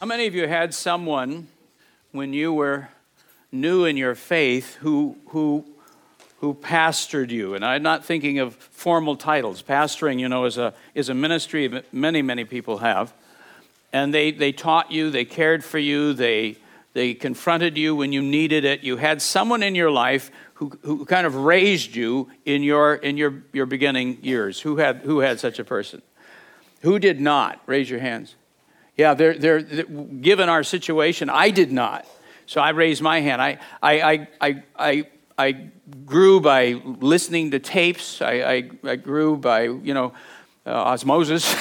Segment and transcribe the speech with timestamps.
[0.00, 1.48] How many of you had someone
[2.12, 2.90] when you were
[3.50, 5.64] new in your faith who, who,
[6.40, 7.54] who pastored you?
[7.54, 9.62] And I'm not thinking of formal titles.
[9.62, 13.14] Pastoring, you know, is a, is a ministry that many, many people have.
[13.90, 16.58] And they, they taught you, they cared for you, they,
[16.92, 18.84] they confronted you when you needed it.
[18.84, 23.16] You had someone in your life who, who kind of raised you in your, in
[23.16, 24.60] your, your beginning years.
[24.60, 26.02] Who had, who had such a person?
[26.82, 27.62] Who did not?
[27.64, 28.34] Raise your hands.
[28.96, 32.06] Yeah, they're, they're, they're, given our situation, I did not.
[32.46, 33.42] So I raised my hand.
[33.42, 35.04] I, I, I, I,
[35.36, 35.52] I
[36.06, 38.22] grew by listening to tapes.
[38.22, 40.12] I, I, I grew by, you know,
[40.64, 41.54] uh, osmosis.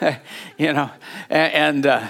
[0.58, 0.90] you know,
[1.28, 2.08] and, and uh,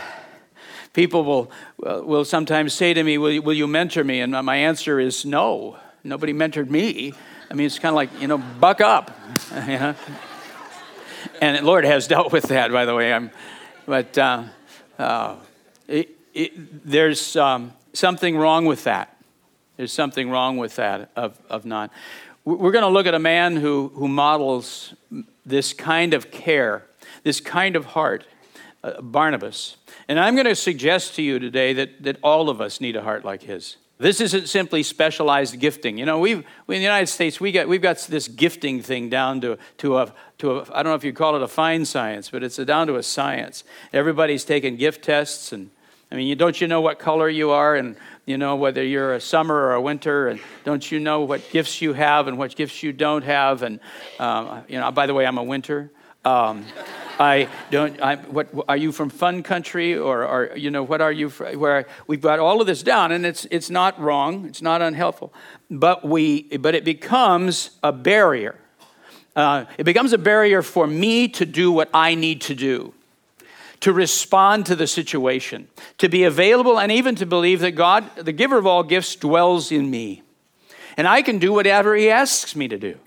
[0.92, 4.20] people will, will sometimes say to me, will you, will you mentor me?
[4.20, 5.78] And my answer is no.
[6.04, 7.12] Nobody mentored me.
[7.50, 9.10] I mean, it's kind of like, you know, buck up.
[9.66, 9.94] you know?
[11.40, 13.12] And Lord has dealt with that, by the way.
[13.12, 13.30] I'm,
[13.86, 14.44] but uh,
[14.98, 15.36] uh,
[15.88, 19.16] it, it, there's um, something wrong with that.
[19.76, 21.90] There's something wrong with that of, of not.
[22.44, 24.94] We're going to look at a man who, who models
[25.46, 26.84] this kind of care,
[27.22, 28.26] this kind of heart,
[28.82, 29.76] uh, Barnabas.
[30.08, 33.02] And I'm going to suggest to you today that, that all of us need a
[33.02, 33.76] heart like his.
[33.98, 35.98] This isn't simply specialized gifting.
[35.98, 39.08] You know, we've, we in the United States, we got, we've got this gifting thing
[39.08, 41.84] down to, to, a, to a, I don't know if you call it a fine
[41.84, 43.62] science, but it's a, down to a science.
[43.92, 45.52] Everybody's taking gift tests.
[45.52, 45.70] And
[46.10, 47.94] I mean, you, don't you know what color you are and,
[48.26, 50.26] you know, whether you're a summer or a winter?
[50.26, 53.62] And don't you know what gifts you have and what gifts you don't have?
[53.62, 53.78] And,
[54.18, 55.92] um, you know, by the way, I'm a winter.
[56.24, 56.64] Um,
[57.18, 58.00] I don't.
[58.00, 61.28] I, what are you from Fun Country or, or you know what are you?
[61.30, 64.46] Where we've got all of this down, and it's it's not wrong.
[64.46, 65.32] It's not unhelpful,
[65.70, 68.56] but we but it becomes a barrier.
[69.36, 72.94] Uh, it becomes a barrier for me to do what I need to do,
[73.80, 78.32] to respond to the situation, to be available, and even to believe that God, the
[78.32, 80.22] giver of all gifts, dwells in me,
[80.96, 82.98] and I can do whatever He asks me to do.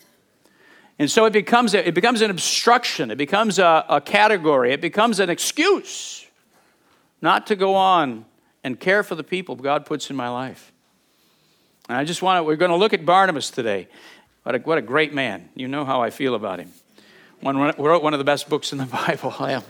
[0.99, 4.81] And so it becomes, a, it becomes an obstruction, it becomes a, a category, it
[4.81, 6.25] becomes an excuse
[7.21, 8.25] not to go on
[8.63, 10.71] and care for the people God puts in my life.
[11.87, 13.87] And I just want to, we're going to look at Barnabas today.
[14.43, 15.49] What a, what a great man.
[15.55, 16.71] You know how I feel about him.
[17.41, 19.33] One, wrote one of the best books in the Bible.
[19.39, 19.65] I have,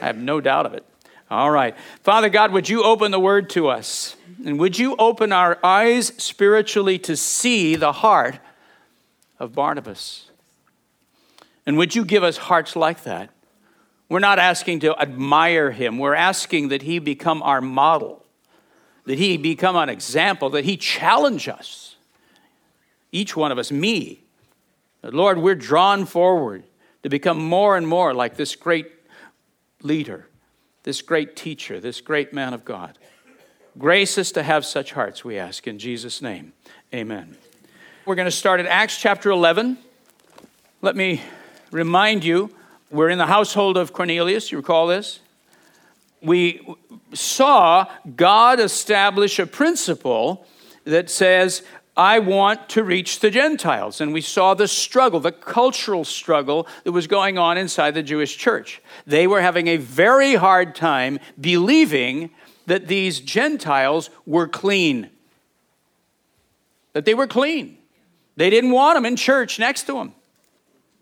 [0.00, 0.84] I have no doubt of it.
[1.30, 1.74] All right.
[2.02, 4.16] Father God, would you open the word to us?
[4.44, 8.38] And would you open our eyes spiritually to see the heart
[9.42, 10.30] of Barnabas.
[11.66, 13.30] And would you give us hearts like that?
[14.08, 18.24] We're not asking to admire him, we're asking that he become our model,
[19.04, 21.96] that he become an example, that he challenge us.
[23.10, 24.22] Each one of us, me.
[25.02, 26.62] Lord, we're drawn forward
[27.02, 28.86] to become more and more like this great
[29.82, 30.28] leader,
[30.84, 32.96] this great teacher, this great man of God.
[33.76, 36.52] Grace us to have such hearts, we ask in Jesus' name.
[36.94, 37.36] Amen.
[38.04, 39.78] We're going to start at Acts chapter 11.
[40.80, 41.22] Let me
[41.70, 42.52] remind you,
[42.90, 44.50] we're in the household of Cornelius.
[44.50, 45.20] You recall this?
[46.20, 46.66] We
[47.14, 47.86] saw
[48.16, 50.44] God establish a principle
[50.82, 51.62] that says,
[51.96, 54.00] I want to reach the Gentiles.
[54.00, 58.36] And we saw the struggle, the cultural struggle that was going on inside the Jewish
[58.36, 58.82] church.
[59.06, 62.30] They were having a very hard time believing
[62.66, 65.08] that these Gentiles were clean,
[66.94, 67.78] that they were clean.
[68.36, 70.14] They didn't want them in church next to them.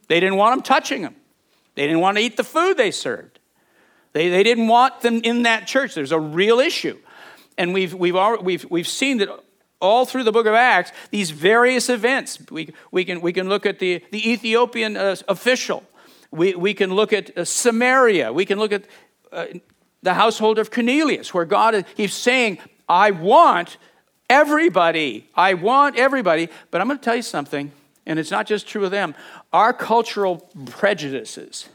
[0.09, 1.15] They didn't want them touching them.
[1.75, 3.39] They didn't want to eat the food they served.
[4.13, 5.94] They, they didn't want them in that church.
[5.94, 6.99] There's a real issue.
[7.56, 9.29] And we've, we've, already, we've, we've seen that
[9.81, 12.38] all through the book of Acts, these various events.
[12.50, 15.85] We, we, can, we can look at the, the Ethiopian uh, official.
[16.31, 18.33] We, we can look at uh, Samaria.
[18.33, 18.85] We can look at
[19.33, 19.47] uh,
[20.03, 23.76] the household of Cornelius, where God, is he's saying, I want
[24.31, 25.29] Everybody.
[25.35, 26.49] I want everybody.
[26.71, 27.73] But I'm going to tell you something,
[28.06, 29.15] and it's not just true of them.
[29.53, 31.69] Our cultural prejudices,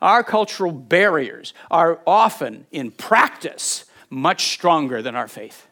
[0.00, 5.66] our cultural barriers are often, in practice, much stronger than our faith,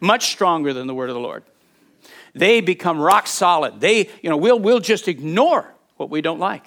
[0.00, 1.42] much stronger than the word of the Lord.
[2.34, 3.80] They become rock solid.
[3.80, 6.64] They, you know, we'll, we'll just ignore what we don't like.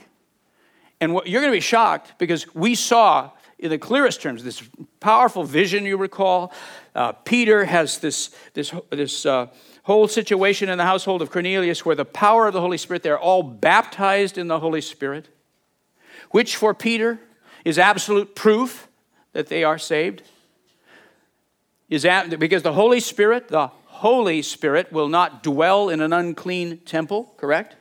[1.00, 4.64] And what, you're going to be shocked because we saw, in the clearest terms, this
[5.02, 6.54] powerful vision, you recall.
[6.96, 9.48] Uh, Peter has this, this, this uh,
[9.84, 13.20] whole situation in the household of Cornelius where the power of the Holy Spirit, they're
[13.20, 15.28] all baptized in the Holy Spirit,
[16.32, 17.20] which for Peter
[17.66, 18.88] is absolute proof
[19.34, 20.24] that they are saved.
[21.90, 26.78] Is that, because the Holy Spirit, the Holy Spirit will not dwell in an unclean
[26.80, 27.76] temple, correct?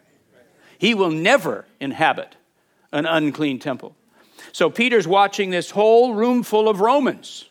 [0.79, 2.35] He will never inhabit
[2.91, 3.95] an unclean temple.
[4.53, 7.47] So Peter's watching this whole room full of Romans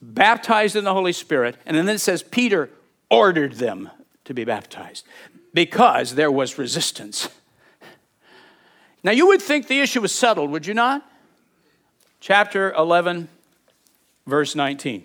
[0.00, 2.70] baptized in the Holy Spirit, and then it says Peter
[3.10, 3.90] ordered them
[4.24, 5.06] to be baptized
[5.54, 7.28] because there was resistance.
[9.02, 11.08] Now, you would think the issue was settled, would you not?
[12.20, 13.28] Chapter 11,
[14.26, 15.04] verse 19.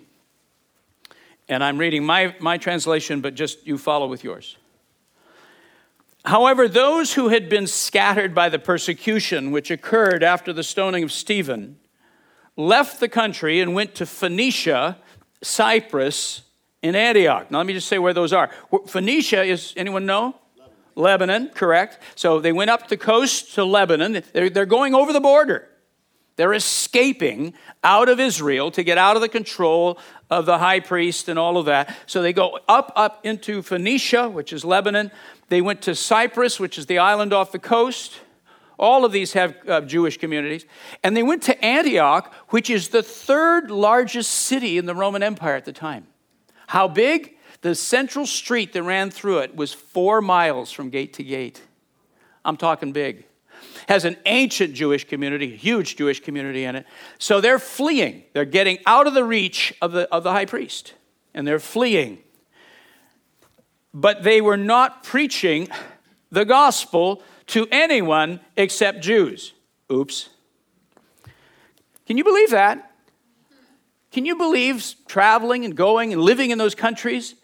[1.48, 4.56] And I'm reading my, my translation, but just you follow with yours.
[6.24, 11.12] However, those who had been scattered by the persecution which occurred after the stoning of
[11.12, 11.78] Stephen
[12.56, 14.96] left the country and went to Phoenicia,
[15.42, 16.42] Cyprus,
[16.82, 17.50] and Antioch.
[17.50, 18.50] Now, let me just say where those are.
[18.86, 20.36] Phoenicia is, anyone know?
[20.96, 21.98] Lebanon, Lebanon correct.
[22.14, 24.22] So they went up the coast to Lebanon.
[24.32, 25.68] They're, they're going over the border.
[26.36, 29.98] They're escaping out of Israel to get out of the control
[30.30, 31.94] of the high priest and all of that.
[32.06, 35.12] So they go up, up into Phoenicia, which is Lebanon.
[35.48, 38.20] They went to Cyprus, which is the island off the coast.
[38.78, 40.66] All of these have uh, Jewish communities.
[41.02, 45.54] And they went to Antioch, which is the third largest city in the Roman Empire
[45.54, 46.06] at the time.
[46.66, 47.36] How big?
[47.60, 51.62] The central street that ran through it was four miles from gate to gate.
[52.44, 53.24] I'm talking big.
[53.88, 56.86] Has an ancient Jewish community, huge Jewish community in it.
[57.18, 58.24] So they're fleeing.
[58.32, 60.94] They're getting out of the reach of the, of the high priest,
[61.32, 62.18] and they're fleeing
[63.94, 65.68] but they were not preaching
[66.32, 69.52] the gospel to anyone except Jews.
[69.90, 70.28] Oops.
[72.06, 72.90] Can you believe that?
[74.10, 77.36] Can you believe traveling and going and living in those countries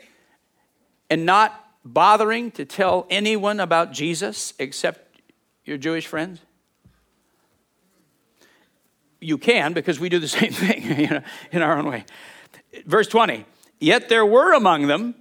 [1.08, 5.20] and not bothering to tell anyone about Jesus except
[5.64, 6.40] your Jewish friends?
[9.20, 12.04] You can because we do the same thing you know, in our own way.
[12.86, 13.44] Verse 20
[13.80, 15.14] Yet there were among them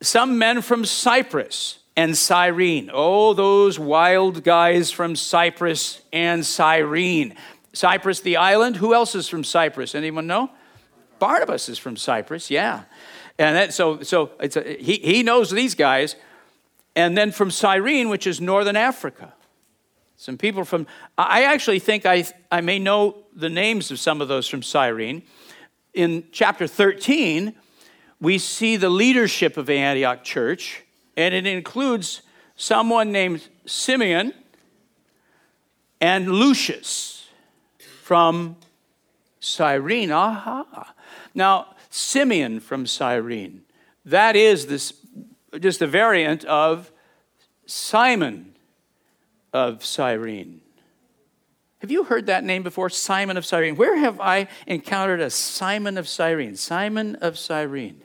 [0.00, 2.90] some men from Cyprus and Cyrene.
[2.92, 7.34] Oh, those wild guys from Cyprus and Cyrene.
[7.72, 8.76] Cyprus, the island.
[8.76, 9.94] Who else is from Cyprus?
[9.94, 10.50] Anyone know?
[11.18, 12.84] Barnabas is from Cyprus, yeah.
[13.38, 16.16] And that, so, so it's a, he, he knows these guys.
[16.94, 19.34] And then from Cyrene, which is northern Africa.
[20.16, 20.86] Some people from,
[21.18, 25.22] I actually think I, I may know the names of some of those from Cyrene.
[25.92, 27.54] In chapter 13,
[28.20, 30.82] we see the leadership of Antioch church,
[31.16, 32.22] and it includes
[32.56, 34.32] someone named Simeon
[36.00, 37.28] and Lucius
[38.02, 38.56] from
[39.40, 40.10] Cyrene.
[40.12, 40.94] Aha.
[41.34, 43.62] Now, Simeon from Cyrene,
[44.04, 44.94] that is this
[45.60, 46.90] just a variant of
[47.66, 48.54] Simon
[49.52, 50.60] of Cyrene.
[51.80, 52.90] Have you heard that name before?
[52.90, 53.76] Simon of Cyrene.
[53.76, 56.56] Where have I encountered a Simon of Cyrene?
[56.56, 58.02] Simon of Cyrene.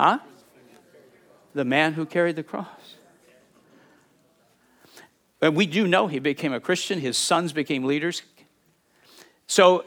[0.00, 0.18] Huh?
[1.52, 2.94] The man who carried the cross.
[5.42, 8.22] And we do know he became a Christian, his sons became leaders.
[9.46, 9.84] So,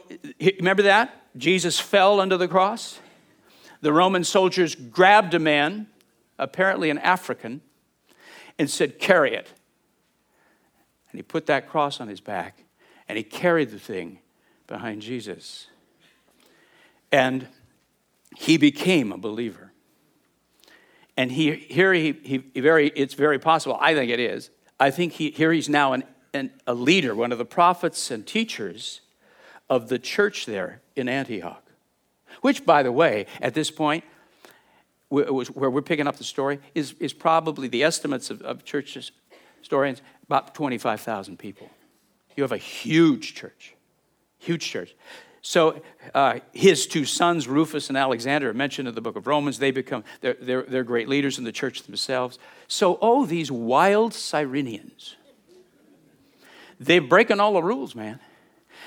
[0.60, 1.26] remember that?
[1.36, 3.00] Jesus fell under the cross.
[3.80, 5.88] The Roman soldiers grabbed a man,
[6.38, 7.60] apparently an African,
[8.56, 9.52] and said, Carry it.
[11.10, 12.62] And he put that cross on his back,
[13.08, 14.20] and he carried the thing
[14.68, 15.66] behind Jesus.
[17.10, 17.48] And
[18.36, 19.72] he became a believer.
[21.16, 24.50] And he, here he, he, he, very, it's very possible, I think it is.
[24.80, 28.26] I think he, here he's now an, an, a leader, one of the prophets and
[28.26, 29.00] teachers
[29.70, 31.62] of the church there in Antioch.
[32.40, 34.04] Which, by the way, at this point,
[35.08, 38.98] where we're picking up the story, is, is probably the estimates of, of church
[39.60, 41.70] historians about 25,000 people.
[42.36, 43.74] You have a huge church,
[44.38, 44.96] huge church.
[45.46, 45.82] So
[46.14, 49.58] uh, his two sons, Rufus and Alexander, are mentioned in the book of Romans.
[49.58, 52.38] They become, they're, they're, they're great leaders in the church themselves.
[52.66, 55.16] So, oh, these wild Cyrenians.
[56.80, 58.20] They're breaking all the rules, man.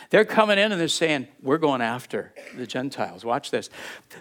[0.09, 3.23] They're coming in and they're saying, We're going after the Gentiles.
[3.23, 3.69] Watch this.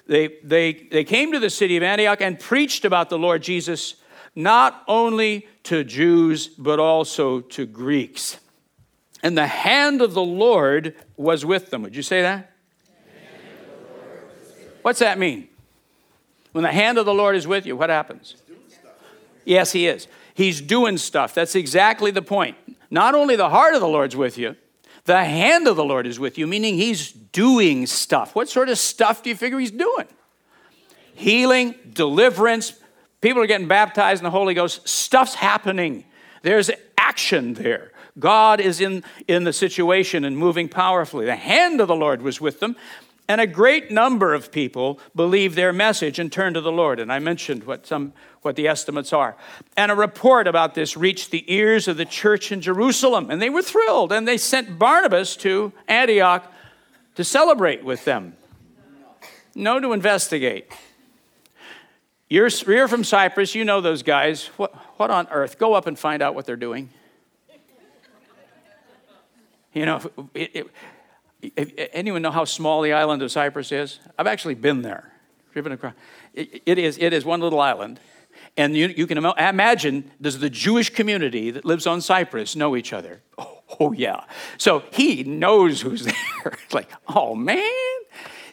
[0.06, 3.94] They, they, they came to the city of Antioch and preached about the Lord Jesus,
[4.34, 8.36] not only to Jews, but also to Greeks.
[9.26, 11.82] And the hand of the Lord was with them.
[11.82, 12.52] Would you say that?
[14.82, 15.48] What's that mean?
[16.52, 18.36] When the hand of the Lord is with you, what happens?
[19.44, 20.06] Yes, He is.
[20.32, 21.34] He's doing stuff.
[21.34, 22.56] That's exactly the point.
[22.88, 24.54] Not only the heart of the Lord's with you,
[25.06, 28.34] The hand of the Lord is with you, meaning he's doing stuff.
[28.34, 30.06] What sort of stuff do you figure he's doing?
[31.14, 32.74] Healing, deliverance,
[33.20, 34.86] people are getting baptized in the Holy Ghost.
[34.88, 36.04] Stuff's happening.
[36.42, 37.92] There's action there.
[38.18, 41.26] God is in, in the situation and moving powerfully.
[41.26, 42.76] The hand of the Lord was with them.
[43.28, 47.00] And a great number of people believed their message and turned to the Lord.
[47.00, 49.36] And I mentioned what, some, what the estimates are.
[49.76, 53.30] And a report about this reached the ears of the church in Jerusalem.
[53.30, 54.12] And they were thrilled.
[54.12, 56.50] And they sent Barnabas to Antioch
[57.16, 58.36] to celebrate with them.
[59.56, 60.70] No, to investigate.
[62.28, 64.46] You're, you're from Cyprus, you know those guys.
[64.56, 65.58] What, what on earth?
[65.58, 66.90] Go up and find out what they're doing.
[69.76, 70.00] You know,
[70.32, 70.70] it,
[71.42, 74.00] it, anyone know how small the island of Cyprus is?
[74.18, 75.12] I've actually been there,
[75.52, 75.92] driven across.
[76.32, 78.00] it, is, it is one little island.
[78.56, 82.94] And you, you can imagine, does the Jewish community that lives on Cyprus know each
[82.94, 83.20] other?
[83.36, 84.24] Oh, oh yeah.
[84.56, 86.56] So he knows who's there.
[86.72, 87.70] like, oh man,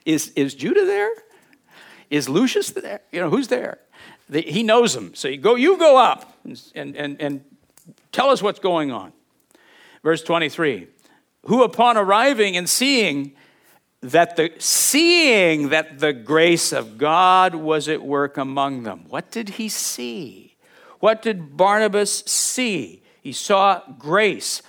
[0.03, 1.11] is, is Judah there?
[2.09, 2.99] Is Lucius there?
[3.13, 3.79] You know, who's there?
[4.27, 5.15] The, he knows them.
[5.15, 7.45] So you go, you go up and, and, and
[8.11, 9.13] tell us what's going on.
[10.03, 10.87] Verse 23
[11.45, 13.33] who upon arriving and seeing
[14.01, 19.05] that the seeing that the grace of God was at work among them.
[19.07, 20.55] What did he see?
[20.99, 23.01] What did Barnabas see?
[23.21, 24.61] He saw grace.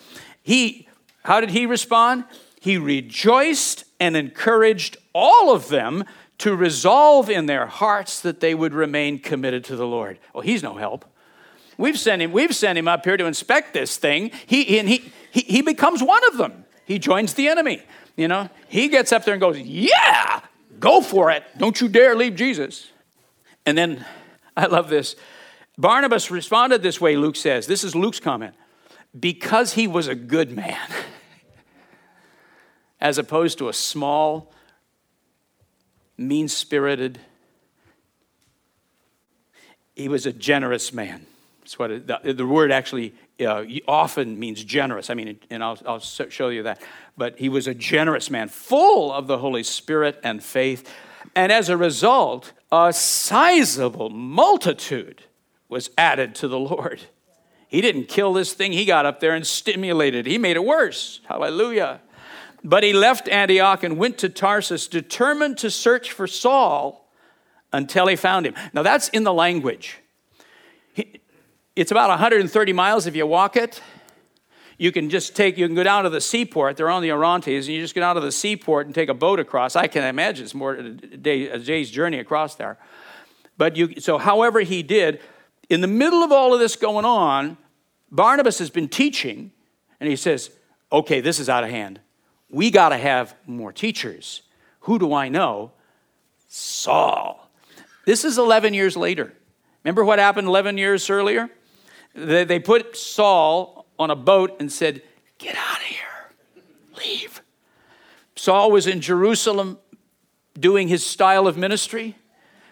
[0.43, 0.89] He
[1.25, 2.25] how did he respond?
[2.61, 6.05] He rejoiced and encouraged all of them
[6.39, 10.19] to resolve in their hearts that they would remain committed to the Lord.
[10.33, 11.05] Well, he's no help.
[11.77, 14.31] We've sent him, we've sent him up here to inspect this thing.
[14.47, 17.83] He, and he, he, he becomes one of them he joins the enemy.
[18.17, 20.41] You know, he gets up there and goes, Yeah,
[20.79, 21.43] go for it.
[21.57, 22.91] Don't you dare leave Jesus.
[23.67, 24.05] And then
[24.57, 25.17] I love this.
[25.77, 27.67] Barnabas responded this way, Luke says.
[27.67, 28.55] This is Luke's comment
[29.19, 30.89] because he was a good man,
[33.01, 34.53] as opposed to a small,
[36.17, 37.19] mean spirited,
[39.97, 41.27] he was a generous man.
[41.75, 45.11] That's what it, the, the word actually uh, often means generous.
[45.11, 46.81] I mean, and I'll, I'll show you that.
[47.17, 50.89] But he was a generous man, full of the Holy Spirit and faith.
[51.35, 55.25] And as a result, a sizable multitude
[55.69, 57.01] was added to the Lord.
[57.67, 60.27] He didn't kill this thing, he got up there and stimulated.
[60.27, 61.23] He made it worse.
[61.25, 62.03] Hallelujah.
[62.63, 67.11] But he left Antioch and went to Tarsus, determined to search for Saul
[67.73, 68.55] until he found him.
[68.73, 69.99] Now, that's in the language.
[71.77, 73.83] It's about 130 miles if you walk it.
[74.79, 76.77] You can just take, you can go down to the seaport.
[76.77, 79.15] They're on the Orontes, and you just get out of the seaport and take a
[79.15, 79.75] boat across.
[79.75, 82.79] I can imagine it's more a, day, a day's journey across there.
[83.57, 85.21] But you, so however he did,
[85.69, 87.57] in the middle of all of this going on,
[88.11, 89.51] Barnabas has been teaching,
[89.99, 90.51] and he says,
[90.93, 92.01] okay, this is out of hand.
[92.49, 94.43] We got to have more teachers.
[94.81, 95.73] Who do I know?
[96.47, 97.49] Saul.
[98.07, 99.33] This is 11 years later.
[99.83, 101.51] Remember what happened 11 years earlier?
[102.15, 105.03] They, put Saul on a boat and said,
[105.39, 106.63] Get out of here,
[106.97, 107.43] leave.
[108.37, 109.79] Saul was in Jerusalem
[110.59, 112.17] doing his style of ministry,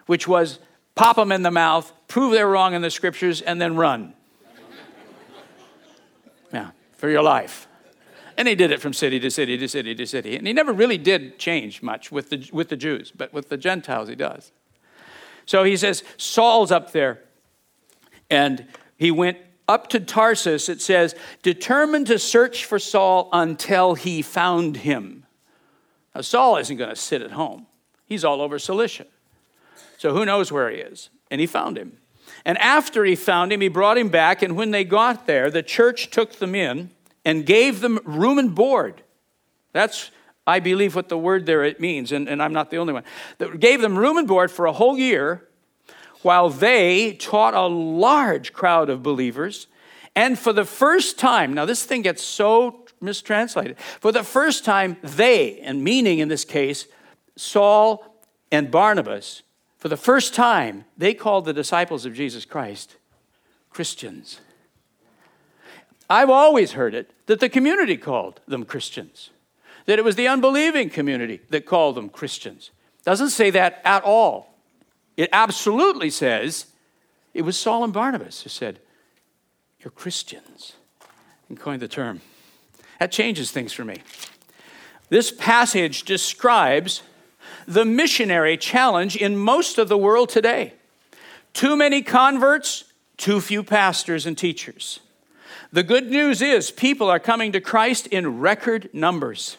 [0.07, 0.61] which was
[0.95, 4.15] pop them in the mouth, prove they're wrong in the scriptures, and then run.
[6.53, 7.67] yeah, for your life.
[8.37, 10.37] And he did it from city to city to city to city.
[10.37, 13.57] And he never really did change much with the, with the Jews, but with the
[13.57, 14.53] Gentiles he does.
[15.47, 17.21] So he says, Saul's up there,
[18.31, 18.67] and
[19.03, 19.37] he went
[19.69, 25.27] up to Tarsus, it says, determined to search for Saul until he found him.
[26.15, 27.67] Now, Saul isn't going to sit at home,
[28.07, 29.07] he's all over Cilicia.
[29.99, 31.11] So who knows where he is?
[31.31, 31.99] And he found him.
[32.45, 34.43] And after he found him, he brought him back.
[34.43, 36.91] And when they got there, the church took them in
[37.25, 39.03] and gave them room and board.
[39.73, 40.11] That's,
[40.47, 43.05] I believe, what the word there it means, and, and I'm not the only one.
[43.39, 45.49] That gave them room and board for a whole year
[46.23, 49.67] while they taught a large crowd of believers.
[50.15, 53.79] And for the first time, now this thing gets so mistranslated.
[53.79, 56.87] For the first time, they, and meaning in this case,
[57.37, 58.05] Saul
[58.51, 59.43] and Barnabas,
[59.79, 62.97] for the first time, they called the disciples of Jesus Christ
[63.71, 64.41] Christians.
[66.09, 69.31] I've always heard it that the community called them Christians,
[69.87, 72.71] that it was the unbelieving community that called them Christians.
[73.05, 74.52] Doesn't say that at all.
[75.17, 76.67] It absolutely says
[77.35, 78.79] it was Saul and Barnabas who said,
[79.81, 80.75] You're Christians,
[81.49, 82.21] and coined the term.
[82.99, 83.99] That changes things for me.
[85.09, 87.03] This passage describes
[87.67, 90.75] the missionary challenge in most of the world today.
[91.53, 92.85] Too many converts,
[93.17, 95.01] too few pastors and teachers.
[95.73, 99.57] The good news is people are coming to Christ in record numbers.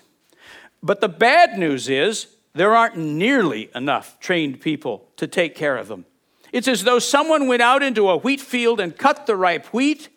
[0.81, 5.87] But the bad news is there aren't nearly enough trained people to take care of
[5.87, 6.05] them.
[6.51, 10.09] It's as though someone went out into a wheat field and cut the ripe wheat,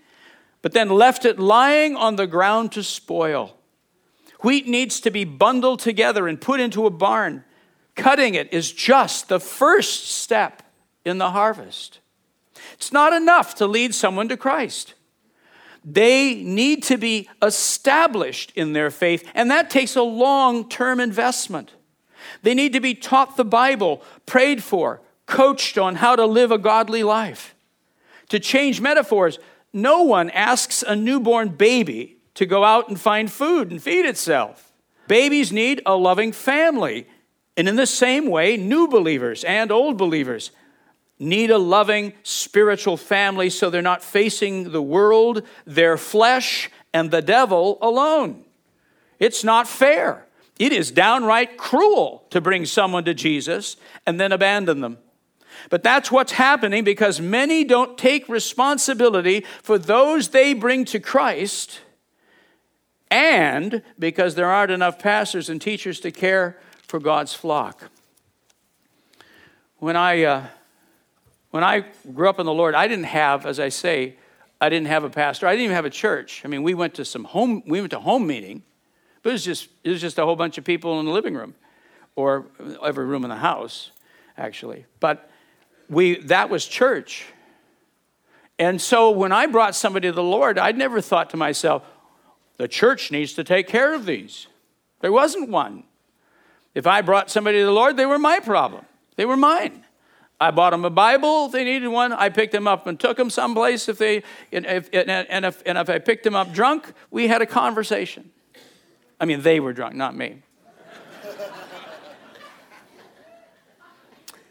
[0.61, 3.57] but then left it lying on the ground to spoil.
[4.43, 7.45] Wheat needs to be bundled together and put into a barn.
[7.95, 10.63] Cutting it is just the first step
[11.07, 12.01] in the harvest.
[12.75, 14.95] It's not enough to lead someone to Christ.
[15.83, 21.73] They need to be established in their faith, and that takes a long term investment.
[22.43, 26.59] They need to be taught the Bible, prayed for, coached on how to live a
[26.59, 27.55] godly life.
[28.31, 29.39] To change metaphors,
[29.73, 34.73] no one asks a newborn baby to go out and find food and feed itself.
[35.09, 37.07] Babies need a loving family.
[37.57, 40.51] And in the same way, new believers and old believers
[41.19, 47.23] need a loving spiritual family so they're not facing the world, their flesh, and the
[47.23, 48.45] devil alone.
[49.19, 50.26] It's not fair.
[50.59, 54.99] It is downright cruel to bring someone to Jesus and then abandon them.
[55.71, 61.81] But that's what's happening because many don't take responsibility for those they bring to Christ,
[63.11, 67.91] and because there aren't enough pastors and teachers to care for God's flock.
[69.79, 70.47] When I, uh,
[71.51, 74.17] when I grew up in the Lord, I didn't have, as I say,
[74.61, 75.47] I didn't have a pastor.
[75.47, 76.43] I didn't even have a church.
[76.45, 78.63] I mean, we went to some home, we went to home meeting,
[79.29, 81.55] it was just, it was just a whole bunch of people in the living room
[82.15, 82.47] or
[82.83, 83.91] every room in the house,
[84.37, 84.87] actually.
[85.01, 85.31] But
[85.89, 87.27] we, that was church.
[88.59, 91.83] And so when I brought somebody to the Lord, I'd never thought to myself,
[92.57, 94.47] the church needs to take care of these.
[95.01, 95.85] There wasn't one.
[96.75, 98.87] If I brought somebody to the Lord, they were my problem.
[99.17, 99.85] They were mine.
[100.39, 102.13] I bought them a Bible if they needed one.
[102.13, 105.79] I picked them up and took them someplace if they, and if, and if, and
[105.79, 108.31] if I picked them up drunk, we had a conversation.
[109.19, 110.43] I mean, they were drunk, not me.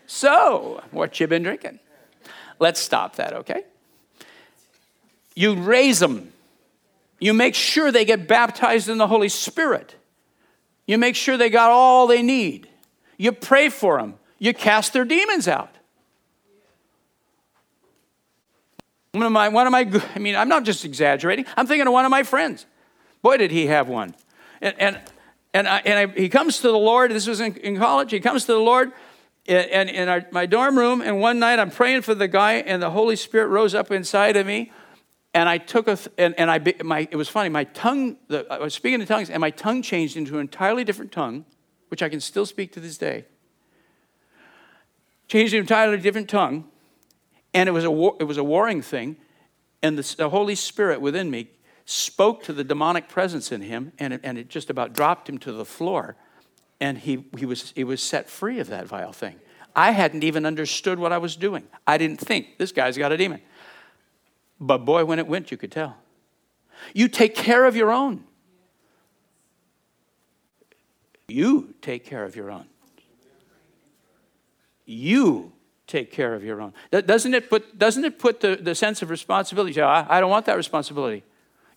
[0.07, 1.79] So, what you been drinking?
[2.57, 3.63] Let's stop that, okay?
[5.35, 6.31] You raise them.
[7.19, 9.95] You make sure they get baptized in the Holy Spirit.
[10.87, 12.69] You make sure they got all they need.
[13.17, 14.15] You pray for them.
[14.39, 15.75] You cast their demons out.
[19.11, 21.45] One of my, one of my, I mean, I'm not just exaggerating.
[21.57, 22.65] I'm thinking of one of my friends.
[23.21, 24.13] Boy, did he have one.
[24.65, 24.99] And, and,
[25.53, 27.11] and, I, and I, he comes to the Lord.
[27.11, 28.09] This was in, in college.
[28.09, 28.91] He comes to the Lord
[29.47, 32.53] eh, in, in our, my dorm room, and one night I'm praying for the guy,
[32.53, 34.71] and the Holy Spirit rose up inside of me,
[35.35, 38.57] and I took a, and, and I, my, it was funny, my tongue, the, I
[38.57, 41.45] was speaking in tongues, and my tongue changed into an entirely different tongue,
[41.89, 43.25] which I can still speak to this day.
[45.27, 46.65] Changed into an entirely different tongue,
[47.53, 49.17] and it was a, war, it was a warring thing,
[49.83, 51.49] and the, the Holy Spirit within me
[51.85, 55.37] spoke to the demonic presence in him, and it, and it just about dropped him
[55.39, 56.15] to the floor
[56.79, 59.35] and he, he, was, he was set free of that vile thing.
[59.75, 61.63] I hadn't even understood what I was doing.
[61.85, 63.41] I didn't think, this guy's got a demon.
[64.59, 65.97] But boy, when it went, you could tell.
[66.93, 68.23] You take care of your own.
[71.27, 72.67] You take care of your own.
[74.85, 75.51] You
[75.87, 76.73] take care of your own.
[76.91, 79.81] Doesn't it put, doesn't it put the, the sense of responsibility?
[79.81, 81.23] I, I don't want that responsibility.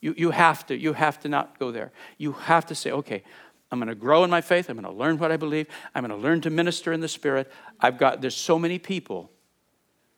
[0.01, 0.77] You, you have to.
[0.77, 1.93] You have to not go there.
[2.19, 3.23] You have to say, okay,
[3.71, 4.71] I'm going to grow in my faith.
[4.71, 5.67] I'm going to learn what I believe.
[5.95, 7.51] I'm going to learn to minister in the Spirit.
[7.81, 9.31] I've got, there's so many people,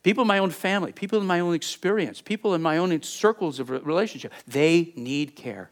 [0.02, 3.58] people in my own family, people in my own experience, people in my own circles
[3.58, 4.32] of relationship.
[4.46, 5.70] They need care.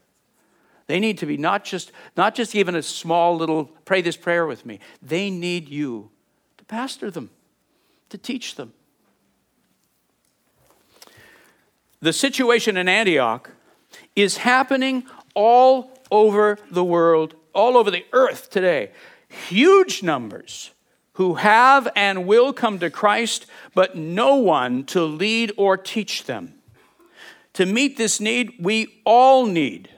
[0.87, 4.47] They need to be not just, not just even a small little, pray this prayer
[4.47, 4.79] with me.
[5.03, 6.09] They need you
[6.57, 7.29] to pastor them,
[8.09, 8.73] to teach them.
[12.01, 13.51] The situation in Antioch
[14.21, 15.03] is happening
[15.35, 18.91] all over the world all over the earth today.
[19.27, 20.71] Huge numbers
[21.13, 26.53] who have and will come to Christ, but no one to lead or teach them.
[27.53, 29.89] To meet this need, we all need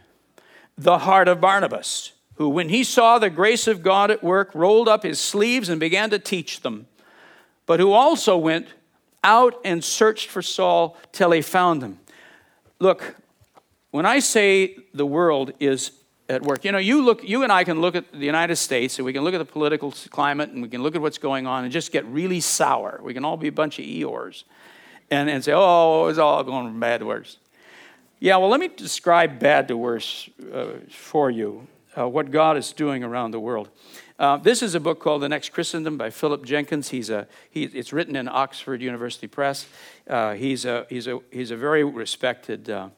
[0.77, 4.87] the heart of Barnabas, who, when he saw the grace of God at work, rolled
[4.87, 6.87] up his sleeves and began to teach them,
[7.67, 8.67] but who also went
[9.23, 11.99] out and searched for Saul till he found him.
[12.79, 13.15] Look,
[13.91, 15.91] when I say the world is
[16.31, 16.63] at work.
[16.63, 19.13] You know, you look, you and I can look at the United States, and we
[19.13, 21.73] can look at the political climate, and we can look at what's going on, and
[21.73, 22.99] just get really sour.
[23.03, 24.45] We can all be a bunch of Eeyores,
[25.09, 27.37] and and say, oh, it's all going from bad to worse.
[28.19, 31.67] Yeah, well, let me describe bad to worse uh, for you.
[31.97, 33.67] Uh, what God is doing around the world.
[34.17, 36.89] Uh, this is a book called The Next Christendom by Philip Jenkins.
[36.89, 39.67] He's a, he, it's written in Oxford University Press.
[40.07, 42.89] Uh, he's, a, he's, a, he's a very respected uh,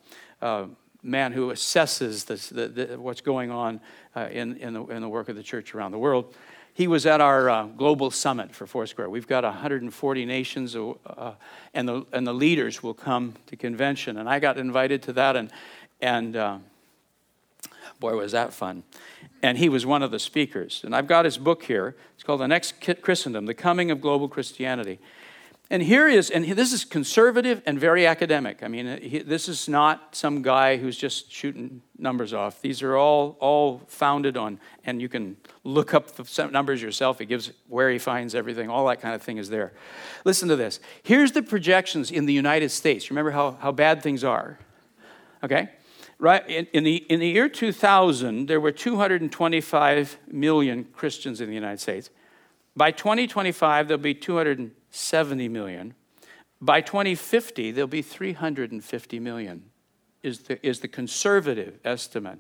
[0.44, 0.66] uh,
[1.04, 3.82] man who assesses this, the, the, what's going on
[4.16, 6.34] uh, in, in, the, in the work of the church around the world.
[6.74, 9.10] He was at our uh, global summit for Foursquare.
[9.10, 11.34] We've got 140 nations, uh,
[11.74, 14.18] and, the, and the leaders will come to convention.
[14.18, 15.52] And I got invited to that, and,
[16.02, 16.58] and uh,
[18.00, 18.84] boy, was that fun.
[19.44, 20.82] And he was one of the speakers.
[20.84, 21.96] And I've got his book here.
[22.16, 25.00] It's called The Next Christendom The Coming of Global Christianity.
[25.70, 28.62] And here is, and this is conservative and very academic.
[28.64, 32.62] I mean, this is not some guy who's just shooting numbers off.
[32.62, 37.20] These are all, all founded on, and you can look up the numbers yourself.
[37.20, 39.74] He gives where he finds everything, all that kind of thing is there.
[40.26, 40.80] Listen to this.
[41.02, 43.10] Here's the projections in the United States.
[43.10, 44.60] Remember how, how bad things are?
[45.44, 45.70] Okay?
[46.20, 51.56] Right, in, in, the, in the year 2000, there were 225 million Christians in the
[51.56, 52.10] United States.
[52.76, 54.14] By 2025, there'll be
[54.94, 55.96] 270 million.
[56.62, 59.64] By 2050, there'll be 350 million,
[60.22, 62.40] is the, is the conservative estimate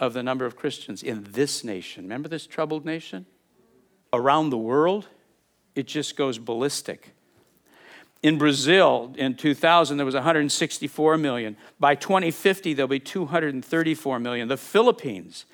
[0.00, 2.04] of the number of Christians in this nation.
[2.04, 3.26] Remember this troubled nation?
[4.14, 5.08] Around the world,
[5.74, 7.12] it just goes ballistic.
[8.22, 11.56] In Brazil, in 2000, there was 164 million.
[11.78, 14.48] By 2050, there'll be 234 million.
[14.48, 15.44] The Philippines,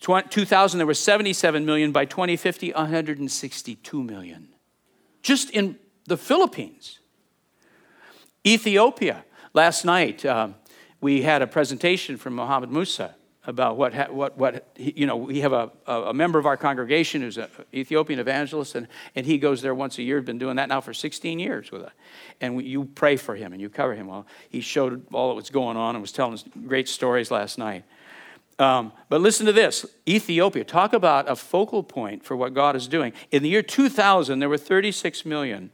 [0.00, 1.92] 2000, there were 77 million.
[1.92, 4.48] By 2050, 162 million.
[5.22, 6.98] Just in the Philippines.
[8.46, 10.48] Ethiopia, last night, uh,
[11.00, 15.52] we had a presentation from Mohammed Musa about what, what, what you know, we have
[15.52, 19.74] a, a member of our congregation who's an Ethiopian evangelist, and, and he goes there
[19.74, 21.92] once a year, been doing that now for 16 years with us.
[22.40, 24.08] And we, you pray for him and you cover him.
[24.08, 27.84] Well, he showed all that was going on and was telling great stories last night.
[28.60, 32.86] Um, but listen to this Ethiopia, talk about a focal point for what God is
[32.86, 33.14] doing.
[33.30, 35.70] In the year 2000, there were 36 million.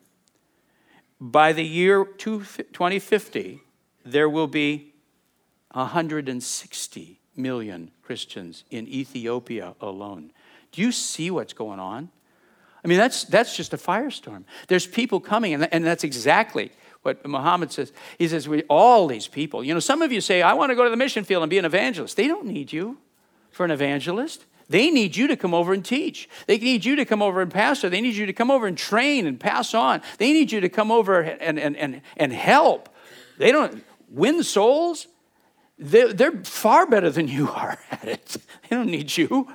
[1.21, 3.61] By the year 2050,
[4.05, 4.95] there will be
[5.73, 10.31] 160 million Christians in Ethiopia alone.
[10.71, 12.11] Do you see what's going on?
[12.85, 14.45] I mean, that's, that's just a firestorm.
[14.69, 16.71] There's people coming, and, and that's exactly
[17.07, 17.93] what Muhammad says.
[18.19, 19.65] He says, we, all these people.
[19.65, 21.49] You know, some of you say, I want to go to the mission field and
[21.49, 22.17] be an evangelist.
[22.17, 22.99] They don't need you
[23.51, 24.45] for an evangelist.
[24.69, 26.29] They need you to come over and teach.
[26.47, 27.89] They need you to come over and pastor.
[27.89, 30.03] They need you to come over and train and pass on.
[30.19, 32.89] They need you to come over and, and, and, and help.
[33.39, 35.07] They don't win souls.
[35.79, 38.37] They're, they're far better than you are at it.
[38.69, 39.49] They don't need you.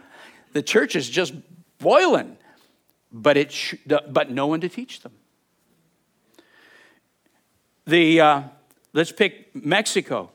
[0.53, 1.33] The church is just
[1.79, 2.37] boiling,
[3.11, 5.11] but, it sh- but no one to teach them.
[7.91, 8.43] The, uh,
[8.93, 10.31] let's pick Mexico.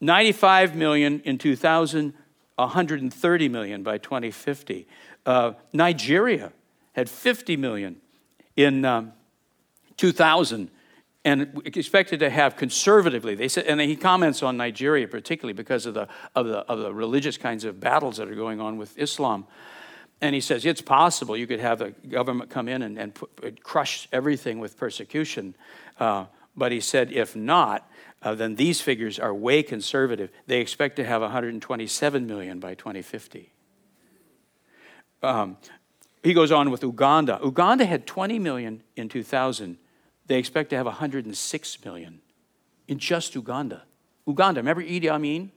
[0.00, 2.14] 95 million in 2000,
[2.54, 4.86] 130 million by 2050.
[5.26, 6.52] Uh, Nigeria
[6.92, 7.96] had 50 million
[8.54, 9.14] in um,
[9.96, 10.70] 2000
[11.24, 15.94] and expected to have conservatively they said and he comments on nigeria particularly because of
[15.94, 19.46] the, of the, of the religious kinds of battles that are going on with islam.
[20.20, 23.62] And he says it's possible you could have the government come in and, and put,
[23.62, 25.54] crush everything with persecution.
[25.98, 27.90] Uh, but he said if not
[28.22, 33.52] uh, then these figures are way conservative they expect to have 127 million by 2050
[35.22, 35.56] um,
[36.22, 39.78] he goes on with uganda uganda had 20 million in 2000
[40.26, 42.20] they expect to have 106 million
[42.88, 43.82] in just Uganda.
[44.26, 45.50] Uganda, remember Idi Amin?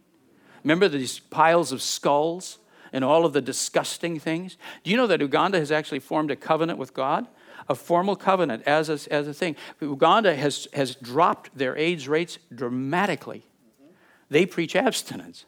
[0.64, 2.58] Remember these piles of skulls
[2.92, 4.58] and all of the disgusting things?
[4.84, 7.28] Do you know that Uganda has actually formed a covenant with God?
[7.68, 9.56] A formal covenant as a, as a thing.
[9.82, 13.46] Uganda has, has dropped their AIDS rates dramatically.
[14.30, 15.46] They preach abstinence.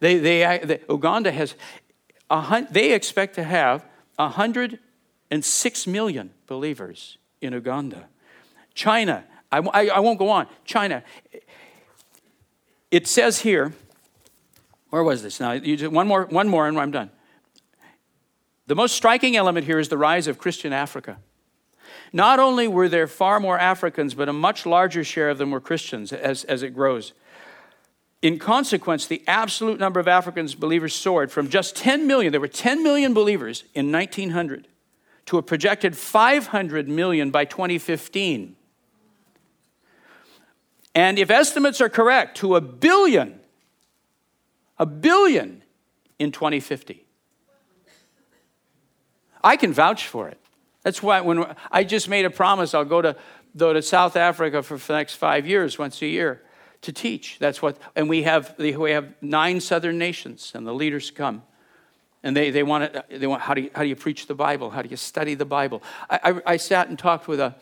[0.00, 1.54] They, they, they Uganda has,
[2.30, 3.84] a, they expect to have
[4.16, 8.06] 106 million believers in Uganda.
[8.74, 10.46] China, I, I, I won't go on.
[10.64, 11.02] China,
[12.90, 13.72] it says here,
[14.90, 15.40] where was this?
[15.40, 17.10] Now, you just, one more, one more and I'm done.
[18.66, 21.18] The most striking element here is the rise of Christian Africa.
[22.12, 25.60] Not only were there far more Africans, but a much larger share of them were
[25.60, 27.12] Christians as, as it grows.
[28.22, 32.48] In consequence, the absolute number of Africans believers soared from just 10 million, there were
[32.48, 34.68] 10 million believers in 1900,
[35.26, 38.56] to a projected 500 million by 2015.
[40.94, 43.40] And if estimates are correct, to a billion,
[44.78, 45.62] a billion
[46.18, 47.06] in 2050.
[49.42, 50.38] I can vouch for it.
[50.82, 53.16] That's why when I just made a promise, I'll go to,
[53.56, 56.42] go to South Africa for the next five years, once a year,
[56.82, 57.38] to teach.
[57.38, 61.42] That's what, and we have, we have nine southern nations, and the leaders come.
[62.22, 64.34] And they, they want to, they want, how do, you, how do you preach the
[64.34, 64.70] Bible?
[64.70, 65.82] How do you study the Bible?
[66.08, 67.54] I, I, I sat and talked with a,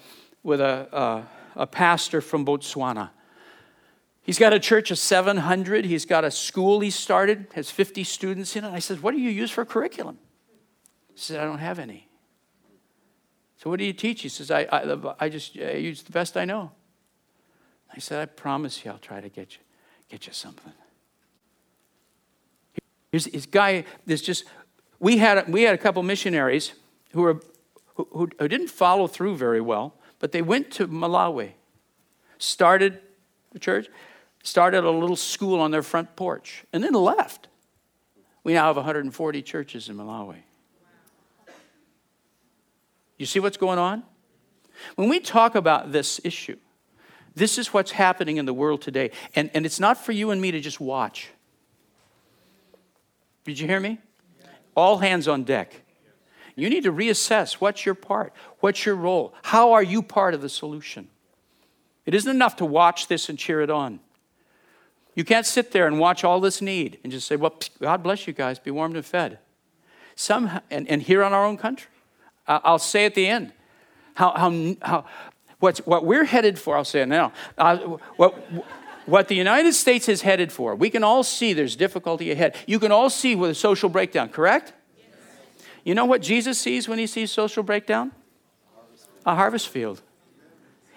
[0.42, 1.22] with a, uh,
[1.54, 3.10] a pastor from Botswana
[4.28, 5.86] He's got a church of 700.
[5.86, 8.70] He's got a school he started, has 50 students in it.
[8.70, 10.18] I said, What do you use for curriculum?
[11.14, 12.07] He said, I don't have any.
[13.58, 14.22] So what do you teach?
[14.22, 16.70] He says, I, I, I just I use the best I know.
[17.94, 19.62] I said, I promise you I'll try to get you,
[20.08, 20.72] get you something.
[23.10, 24.44] Here's this guy, this just,
[25.00, 26.74] we had, we had a couple missionaries
[27.12, 27.40] who, were,
[27.94, 31.52] who, who didn't follow through very well, but they went to Malawi,
[32.38, 33.00] started
[33.52, 33.88] the church,
[34.42, 37.48] started a little school on their front porch, and then left.
[38.44, 40.42] We now have 140 churches in Malawi.
[43.18, 44.04] You see what's going on?
[44.94, 46.56] When we talk about this issue,
[47.34, 49.10] this is what's happening in the world today.
[49.34, 51.28] And, and it's not for you and me to just watch.
[53.44, 53.98] Did you hear me?
[54.74, 55.82] All hands on deck.
[56.54, 58.32] You need to reassess what's your part?
[58.60, 59.34] What's your role?
[59.42, 61.08] How are you part of the solution?
[62.04, 64.00] It isn't enough to watch this and cheer it on.
[65.14, 68.26] You can't sit there and watch all this need and just say, well, God bless
[68.26, 69.38] you guys, be warmed and fed.
[70.14, 71.90] Some, and, and here on our own country,
[72.48, 73.52] I'll say at the end,
[74.14, 75.04] how, how, how
[75.60, 77.32] what's, what we're headed for, I'll say it now.
[77.56, 77.76] Uh,
[78.16, 78.34] what,
[79.06, 82.56] what the United States is headed for, we can all see there's difficulty ahead.
[82.66, 84.72] You can all see with a social breakdown, correct?
[84.96, 85.06] Yes.
[85.84, 88.12] You know what Jesus sees when he sees social breakdown?
[89.26, 90.02] A harvest field.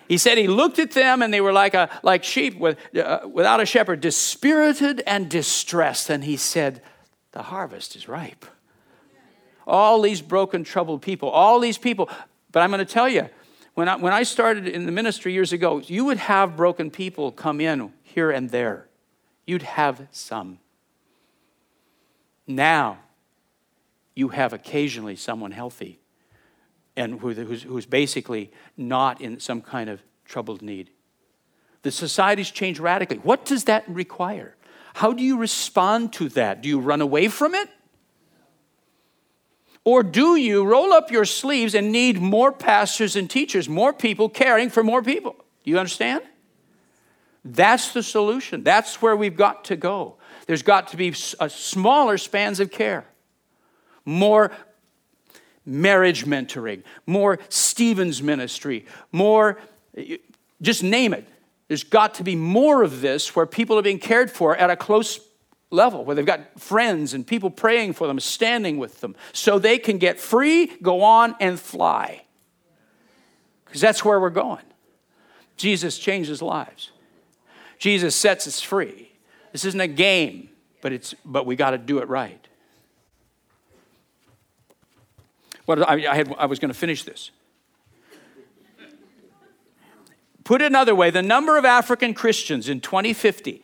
[0.07, 3.19] He said he looked at them and they were like, a, like sheep with, uh,
[3.31, 6.09] without a shepherd, dispirited and distressed.
[6.09, 6.81] And he said,
[7.31, 8.45] The harvest is ripe.
[9.67, 12.09] All these broken, troubled people, all these people.
[12.51, 13.29] But I'm going to tell you,
[13.73, 17.31] when I, when I started in the ministry years ago, you would have broken people
[17.31, 18.87] come in here and there.
[19.45, 20.59] You'd have some.
[22.47, 22.99] Now,
[24.15, 25.99] you have occasionally someone healthy
[26.95, 30.89] and who's, who's basically not in some kind of troubled need.
[31.83, 33.17] The society's changed radically.
[33.17, 34.55] What does that require?
[34.93, 36.61] How do you respond to that?
[36.61, 37.69] Do you run away from it?
[39.83, 44.29] Or do you roll up your sleeves and need more pastors and teachers, more people
[44.29, 45.35] caring for more people?
[45.63, 46.21] Do you understand?
[47.43, 48.63] That's the solution.
[48.63, 50.17] That's where we've got to go.
[50.45, 53.05] There's got to be a uh, smaller spans of care,
[54.05, 54.51] more
[55.65, 59.59] marriage mentoring, more Stephens ministry, more,
[60.61, 61.27] just name it.
[61.67, 64.75] There's got to be more of this where people are being cared for at a
[64.75, 65.19] close
[65.71, 69.79] level, where they've got friends and people praying for them, standing with them, so they
[69.79, 72.23] can get free, go on, and fly.
[73.65, 74.63] Because that's where we're going.
[75.55, 76.91] Jesus changes lives.
[77.79, 79.11] Jesus sets us free.
[79.53, 80.49] This isn't a game,
[80.81, 82.47] but, it's, but we got to do it right.
[85.65, 87.31] What I, I, had, I was going to finish this.
[90.43, 93.63] Put another way, the number of African Christians in 2050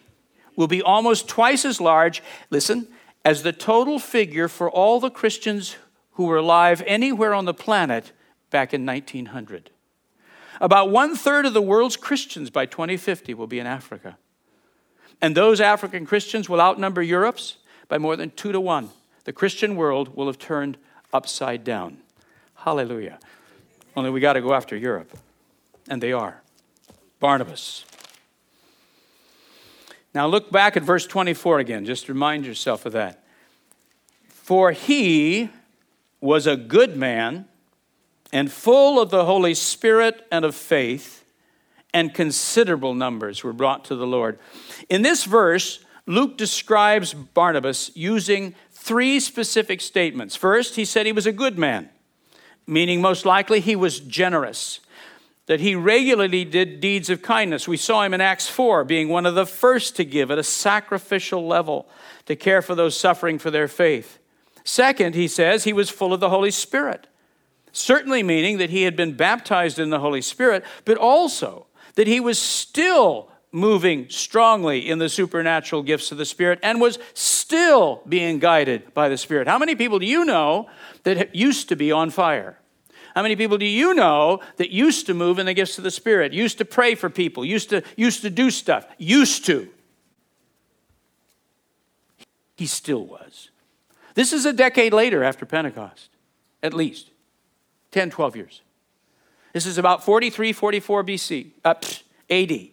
[0.58, 2.90] will be almost twice as large, listen,
[3.24, 5.78] as the total figure for all the Christians
[6.14, 8.12] who were alive anywhere on the planet
[8.50, 9.70] back in 1900.
[10.60, 14.18] About one third of the world's Christians by 2050 will be in Africa.
[15.22, 18.90] And those African Christians will outnumber Europe's by more than two to one.
[19.26, 20.78] The Christian world will have turned
[21.14, 21.98] upside down.
[22.56, 23.20] Hallelujah.
[23.96, 25.18] Only we got to go after Europe.
[25.88, 26.42] And they are.
[27.20, 27.86] Barnabas.
[30.18, 31.86] Now look back at verse 24 again.
[31.86, 33.24] Just remind yourself of that.
[34.28, 35.52] For he
[36.22, 37.46] was a good man
[38.34, 41.24] and full of the Holy Spirit and of faith,
[41.94, 44.40] and considerable numbers were brought to the Lord.
[44.90, 50.36] In this verse, Luke describes Barnabas using three specific statements.
[50.36, 51.90] First, he said he was a good man,
[52.66, 54.80] meaning most likely he was generous,
[55.48, 57.68] that he regularly did deeds of kindness.
[57.68, 60.44] We saw him in Acts 4 being one of the first to give at a
[60.44, 61.90] sacrificial level
[62.26, 64.20] to care for those suffering for their faith.
[64.64, 67.08] Second, he says he was full of the Holy Spirit,
[67.72, 72.20] certainly meaning that he had been baptized in the Holy Spirit, but also that he
[72.20, 78.40] was still moving strongly in the supernatural gifts of the Spirit and was still being
[78.40, 79.48] guided by the Spirit.
[79.48, 80.70] How many people do you know
[81.04, 82.60] that used to be on fire?
[83.18, 85.90] How many people do you know that used to move in the gifts of the
[85.90, 88.86] Spirit, used to pray for people, used to, used to do stuff?
[89.00, 89.70] Used to.
[92.58, 93.50] He still was.
[94.14, 96.10] This is a decade later after Pentecost,
[96.62, 97.10] at least
[97.90, 98.62] 10, 12 years.
[99.52, 101.74] This is about 43, 44 BC, uh,
[102.30, 102.68] AD.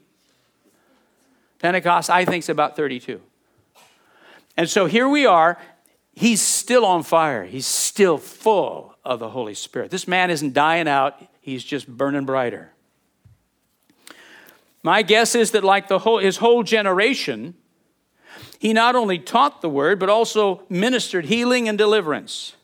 [1.59, 3.19] Pentecost, I think, is about 32.
[4.59, 5.57] And so here we are.
[6.13, 7.45] He's still on fire.
[7.45, 9.91] He's still full of the Holy Spirit.
[9.91, 12.71] This man isn't dying out, he's just burning brighter.
[14.83, 17.55] My guess is that, like the whole, his whole generation,
[18.59, 22.55] he not only taught the word, but also ministered healing and deliverance.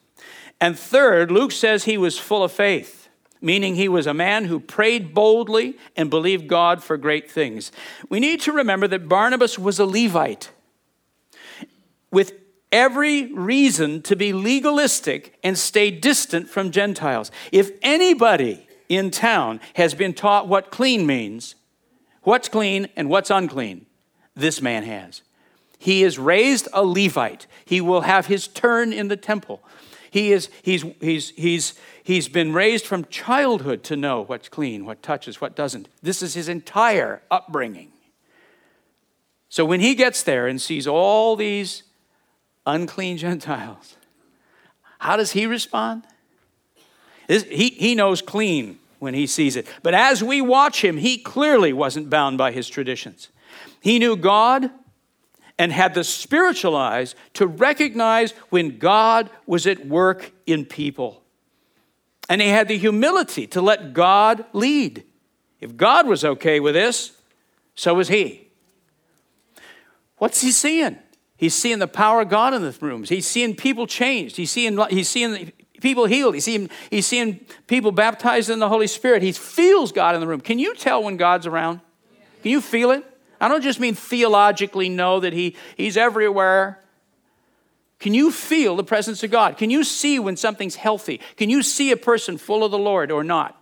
[0.61, 3.09] And third, Luke says he was full of faith,
[3.41, 7.73] meaning he was a man who prayed boldly and believed God for great things.
[8.11, 10.51] We need to remember that Barnabas was a Levite
[12.11, 12.40] with
[12.73, 17.31] every reason to be legalistic and stay distant from Gentiles.
[17.53, 21.55] If anybody in town has been taught what clean means,
[22.23, 23.87] what's clean and what's unclean,
[24.35, 25.23] this man has.
[25.79, 27.47] He is raised a Levite.
[27.65, 29.63] He will have his turn in the temple.
[30.11, 35.03] He is, he's, he's, he's, he's been raised from childhood to know what's clean, what
[35.03, 35.89] touches, what doesn't.
[36.03, 37.93] This is his entire upbringing.
[39.49, 41.85] So when he gets there and sees all these
[42.67, 43.97] unclean Gentiles,
[44.99, 46.05] how does he respond?
[47.29, 49.67] He, he knows clean when he sees it.
[49.83, 53.29] But as we watch him, he clearly wasn't bound by his traditions.
[53.81, 54.71] He knew God
[55.59, 61.23] and had the spiritual eyes to recognize when God was at work in people.
[62.29, 65.05] And he had the humility to let God lead.
[65.61, 67.13] If God was okay with this,
[67.75, 68.49] so was he.
[70.17, 70.99] What's he seeing?
[71.41, 73.09] He's seeing the power of God in the rooms.
[73.09, 74.37] He's seeing people changed.
[74.37, 76.35] He's seeing, he's seeing people healed.
[76.35, 79.23] He's seeing, he's seeing people baptized in the Holy Spirit.
[79.23, 80.43] He feels God in the room.
[80.43, 81.81] Can you tell when God's around?
[82.43, 83.07] Can you feel it?
[83.41, 86.79] I don't just mean theologically know that he, He's everywhere.
[88.01, 89.57] Can you feel the presence of God?
[89.57, 91.23] Can you see when something's healthy?
[91.39, 93.59] Can you see a person full of the Lord or not?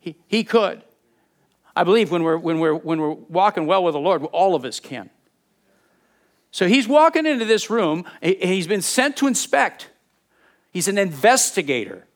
[0.00, 0.82] He, he could.
[1.74, 4.66] I believe when we're, when, we're, when we're walking well with the Lord, all of
[4.66, 5.08] us can.
[6.50, 9.90] So he's walking into this room, he's been sent to inspect.
[10.70, 12.06] He's an investigator.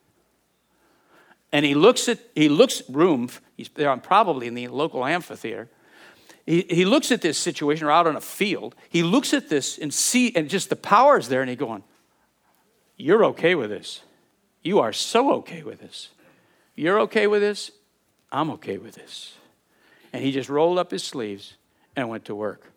[1.53, 5.69] And he looks at he looks room, he's there probably in the local amphitheater
[6.47, 9.79] he, he looks at this situation, or out on a field, he looks at this
[9.79, 11.85] and see, and just the power is there, and he's going,
[12.97, 14.03] You're okay with this.
[14.63, 16.09] You are so okay with this.
[16.75, 17.71] You're okay with this.
[18.31, 19.35] I'm okay with this.
[20.13, 21.55] And he just rolled up his sleeves
[21.97, 22.72] and went to work.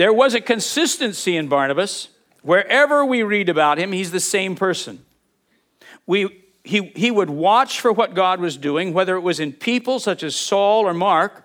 [0.00, 2.08] There was a consistency in Barnabas.
[2.40, 5.04] Wherever we read about him, he's the same person.
[6.06, 10.00] We, he, he would watch for what God was doing, whether it was in people
[10.00, 11.44] such as Saul or Mark,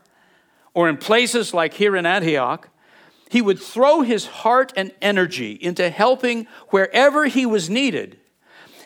[0.73, 2.69] or in places like here in Antioch.
[3.29, 8.17] He would throw his heart and energy into helping wherever he was needed.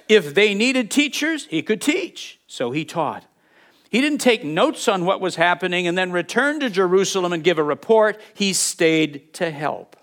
[0.08, 3.24] If they needed teachers, he could teach, so he taught.
[3.89, 7.58] He didn't take notes on what was happening and then return to Jerusalem and give
[7.58, 8.21] a report.
[8.34, 9.95] He stayed to help.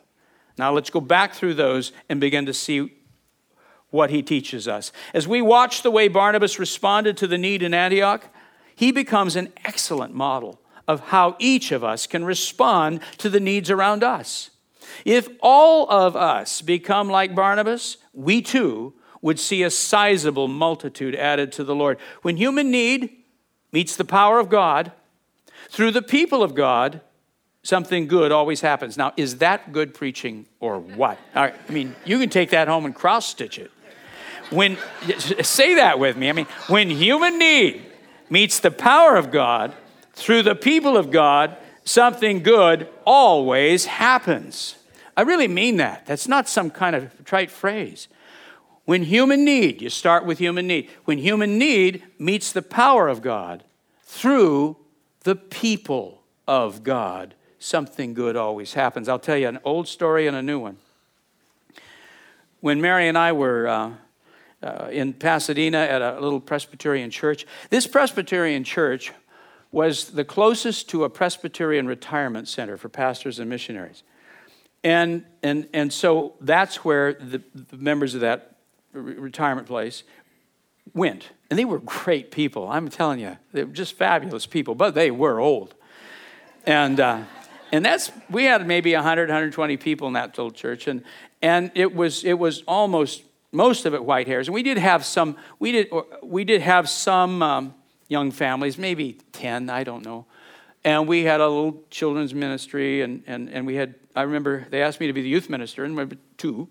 [0.58, 2.92] Now let's go back through those and begin to see
[3.90, 4.90] what he teaches us.
[5.14, 8.28] As we watch the way Barnabas responded to the need in Antioch,
[8.74, 13.70] he becomes an excellent model of how each of us can respond to the needs
[13.70, 14.50] around us.
[15.04, 21.52] If all of us become like Barnabas, we too would see a sizable multitude added
[21.52, 21.98] to the Lord.
[22.22, 23.10] When human need
[23.76, 24.90] meets the power of God,
[25.68, 27.02] through the people of God,
[27.62, 28.96] something good always happens.
[28.96, 31.18] Now, is that good preaching or what?
[31.34, 33.70] I mean, you can take that home and cross stitch it
[34.48, 34.78] when,
[35.42, 36.30] say that with me.
[36.30, 37.84] I mean, when human need
[38.30, 39.74] meets the power of God
[40.14, 44.76] through the people of God, something good always happens.
[45.18, 46.06] I really mean that.
[46.06, 48.08] That's not some kind of trite phrase.
[48.86, 50.88] When human need, you start with human need.
[51.04, 53.64] When human need meets the power of God
[54.16, 54.76] through
[55.20, 59.08] the people of God, something good always happens.
[59.08, 60.78] I'll tell you an old story and a new one.
[62.60, 63.92] When Mary and I were uh,
[64.62, 67.46] uh, in Pasadena at a little Presbyterian church.
[67.70, 69.12] This Presbyterian church
[69.70, 74.02] was the closest to a Presbyterian retirement center for pastors and missionaries.
[74.82, 78.56] And, and, and so that's where the, the members of that
[78.92, 80.04] retirement place
[80.94, 81.30] went.
[81.50, 82.68] And they were great people.
[82.68, 85.74] I'm telling you, they were just fabulous people, but they were old.
[86.64, 87.22] And, uh,
[87.72, 90.88] and that's, we had maybe 100, 120 people in that little church.
[90.88, 91.02] And,
[91.42, 93.22] and it, was, it was almost
[93.52, 94.48] most of it white hairs.
[94.48, 95.88] And we did have some, we did,
[96.22, 97.74] we did have some um,
[98.08, 100.26] young families, maybe 10, I don't know.
[100.84, 104.82] And we had a little children's ministry, and, and, and we had, I remember they
[104.82, 106.68] asked me to be the youth minister, and we had two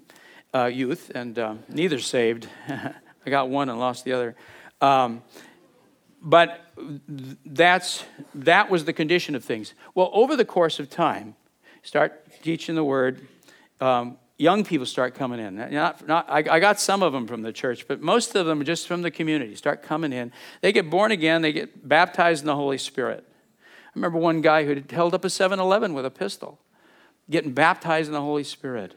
[0.53, 2.47] uh, youth, and um, neither saved.
[3.25, 4.35] I got one and lost the other.
[4.81, 5.23] Um,
[6.21, 6.65] but
[7.45, 8.03] that's,
[8.33, 9.73] that was the condition of things.
[9.93, 11.35] Well, over the course of time,
[11.83, 13.27] start teaching the word,
[13.79, 15.55] um, young people start coming in.
[15.71, 18.63] Not, not, I, I, got some of them from the church, but most of them
[18.65, 19.55] just from the community.
[19.55, 20.31] Start coming in.
[20.61, 21.41] They get born again.
[21.41, 23.23] They get baptized in the Holy Spirit.
[23.27, 26.59] I remember one guy who had held up a 7-Eleven with a pistol,
[27.29, 28.95] getting baptized in the Holy Spirit.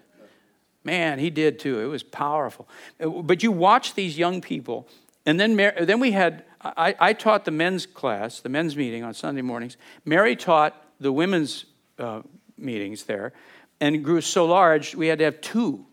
[0.89, 1.81] Man, he did too.
[1.81, 2.67] It was powerful.
[2.99, 4.89] But you watch these young people,
[5.27, 6.45] and then then we had.
[6.61, 9.77] I, I taught the men's class, the men's meeting on Sunday mornings.
[10.05, 11.67] Mary taught the women's
[11.99, 12.23] uh,
[12.57, 13.33] meetings there
[13.81, 15.85] and it grew so large we had to have two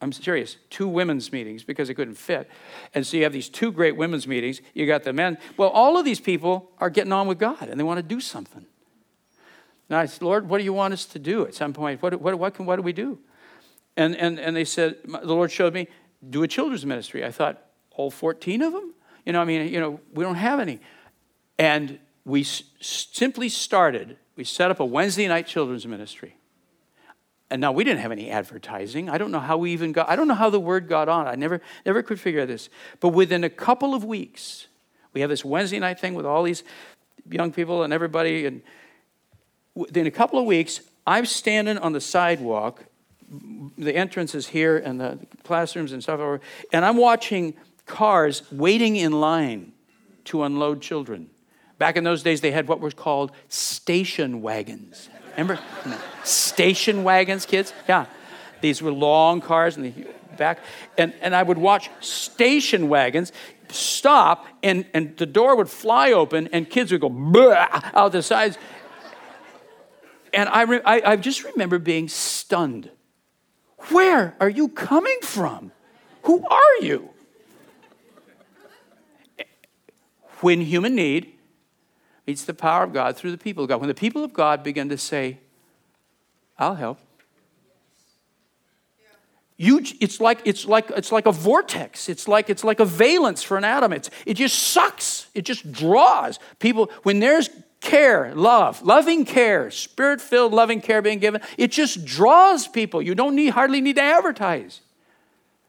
[0.00, 2.48] i'm serious two women's meetings because it couldn't fit
[2.94, 5.96] and so you have these two great women's meetings you got the men well all
[5.96, 8.64] of these people are getting on with god and they want to do something
[9.88, 12.20] and i said lord what do you want us to do at some point what,
[12.20, 13.18] what, what, can, what do we do
[13.96, 15.88] and, and, and they said the lord showed me
[16.28, 18.94] do a children's ministry i thought all 14 of them
[19.24, 20.80] you know i mean you know we don't have any
[21.58, 26.36] and we s- simply started we set up a wednesday night children's ministry
[27.50, 29.08] and now we didn't have any advertising.
[29.08, 31.28] I don't know how we even got, I don't know how the word got on.
[31.28, 32.68] I never, never could figure this.
[32.98, 34.66] But within a couple of weeks,
[35.12, 36.64] we have this Wednesday night thing with all these
[37.30, 38.46] young people and everybody.
[38.46, 38.62] And
[39.74, 42.84] within a couple of weeks, I'm standing on the sidewalk.
[43.76, 46.40] The entrance is here and the classrooms and stuff over.
[46.72, 47.54] And I'm watching
[47.86, 49.72] cars waiting in line
[50.26, 51.30] to unload children.
[51.78, 55.08] Back in those days, they had what was called station wagons.
[55.32, 55.58] Remember?
[56.24, 57.72] Station wagons, kids?
[57.88, 58.06] Yeah.
[58.60, 59.92] These were long cars in the
[60.38, 60.60] back.
[60.96, 63.32] And, and I would watch station wagons
[63.68, 68.56] stop, and, and the door would fly open, and kids would go out the sides.
[70.32, 72.90] And I, re- I, I just remember being stunned.
[73.88, 75.72] Where are you coming from?
[76.24, 77.10] Who are you?
[80.40, 81.32] When human need
[82.26, 83.80] meets the power of God through the people of God.
[83.80, 85.38] When the people of God begin to say,
[86.58, 86.98] I'll help.
[89.58, 92.10] You, it's like it's like it's like a vortex.
[92.10, 93.92] It's like it's like a valence for an atom.
[93.94, 95.28] It's, it just sucks.
[95.34, 96.90] It just draws people.
[97.04, 97.48] When there's
[97.86, 103.00] care, love, loving care, spirit-filled loving care being given, it just draws people.
[103.00, 104.80] You don't need hardly need to advertise.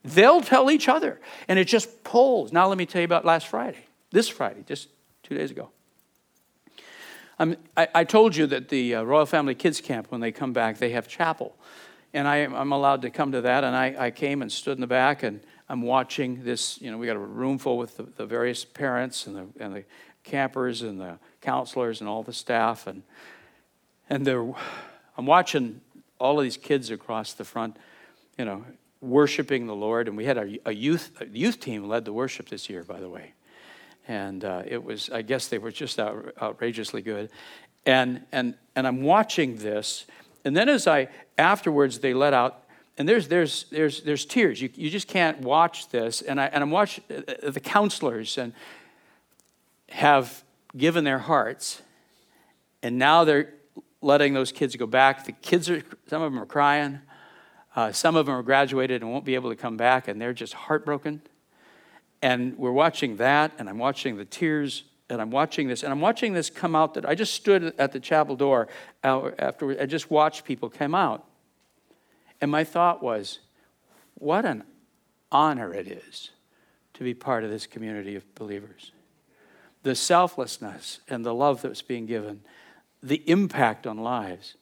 [0.04, 2.52] They'll tell each other, and it just pulls.
[2.52, 3.84] Now let me tell you about last Friday.
[4.10, 4.88] This Friday, just
[5.22, 5.70] two days ago.
[7.38, 10.78] I, I told you that the uh, Royal Family Kids Camp, when they come back,
[10.78, 11.56] they have chapel.
[12.12, 13.64] And I, am allowed to come to that.
[13.64, 16.80] And I, I, came and stood in the back, and I'm watching this.
[16.80, 19.74] You know, we got a room full with the, the various parents and the, and
[19.74, 19.84] the
[20.24, 22.86] campers and the counselors and all the staff.
[22.86, 23.02] And,
[24.08, 24.46] and they're,
[25.16, 25.80] I'm watching
[26.18, 27.76] all of these kids across the front,
[28.36, 28.64] you know,
[29.00, 30.08] worshiping the Lord.
[30.08, 33.00] And we had a, a youth, a youth team led the worship this year, by
[33.00, 33.34] the way
[34.08, 37.30] and uh, it was i guess they were just out, outrageously good
[37.86, 40.06] and and and i'm watching this
[40.44, 42.64] and then as i afterwards they let out
[42.96, 46.64] and there's there's there's there's tears you, you just can't watch this and i and
[46.64, 48.52] i'm watching uh, uh, the counselors and
[49.90, 50.42] have
[50.78, 51.82] given their hearts
[52.82, 53.52] and now they're
[54.00, 57.00] letting those kids go back the kids are some of them are crying
[57.76, 60.32] uh, some of them are graduated and won't be able to come back and they're
[60.32, 61.20] just heartbroken
[62.22, 66.00] and we're watching that, and I'm watching the tears, and I'm watching this, and I'm
[66.00, 66.94] watching this come out.
[66.94, 68.68] That I just stood at the chapel door
[69.02, 71.24] after I just watched people come out.
[72.40, 73.40] And my thought was,
[74.14, 74.64] what an
[75.30, 76.30] honor it is
[76.94, 78.92] to be part of this community of believers.
[79.82, 82.40] The selflessness and the love that's being given,
[83.02, 84.54] the impact on lives.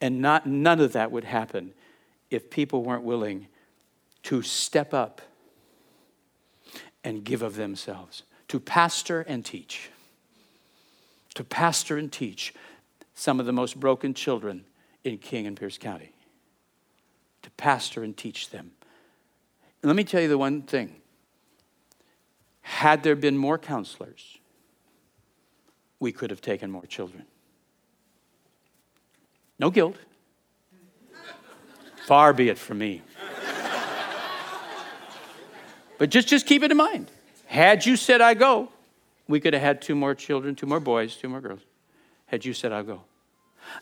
[0.00, 1.74] And not, none of that would happen
[2.30, 3.46] if people weren't willing
[4.24, 5.20] to step up
[7.04, 9.90] and give of themselves to pastor and teach.
[11.34, 12.54] To pastor and teach
[13.14, 14.64] some of the most broken children
[15.04, 16.12] in King and Pierce County.
[17.42, 18.72] To pastor and teach them.
[19.82, 21.01] And let me tell you the one thing
[22.62, 24.38] had there been more counselors,
[26.00, 27.24] we could have taken more children.
[29.58, 29.96] No guilt.
[32.06, 33.02] Far be it from me.
[35.98, 37.12] But just, just keep it in mind.
[37.46, 38.70] Had you said, I go,
[39.28, 41.60] we could have had two more children, two more boys, two more girls.
[42.26, 43.02] Had you said, I'll go.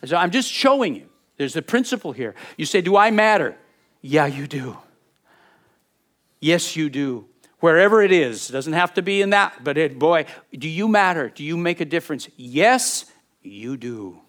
[0.05, 1.09] So I'm just showing you.
[1.37, 2.35] There's a principle here.
[2.57, 3.57] You say, Do I matter?
[4.01, 4.77] Yeah, you do.
[6.39, 7.25] Yes, you do.
[7.61, 10.87] Wherever it is, it doesn't have to be in that, but it, boy, do you
[10.87, 11.29] matter?
[11.29, 12.27] Do you make a difference?
[12.35, 13.05] Yes,
[13.43, 14.19] you do.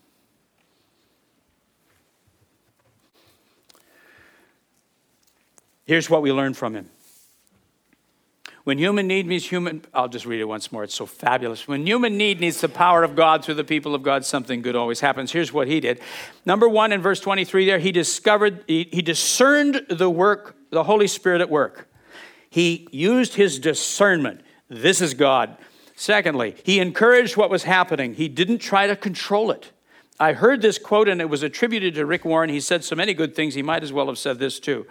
[5.87, 6.91] Here's what we learned from him
[8.65, 10.85] When human need meets human, I'll just read it once more.
[10.85, 11.67] It's so fabulous.
[11.67, 14.77] When human need needs the power of God through the people of God, something good
[14.77, 15.33] always happens.
[15.33, 16.01] Here's what he did.
[16.45, 21.07] Number one, in verse 23 there, he discovered, he, he discerned the work, the Holy
[21.07, 21.89] Spirit at work.
[22.53, 24.43] He used his discernment.
[24.69, 25.57] This is God.
[25.97, 28.13] Secondly, he encouraged what was happening.
[28.13, 29.73] He didn't try to control it.
[30.21, 32.51] I heard this quote and it was attributed to Rick Warren.
[32.51, 34.87] He said so many good things, he might as well have said this too.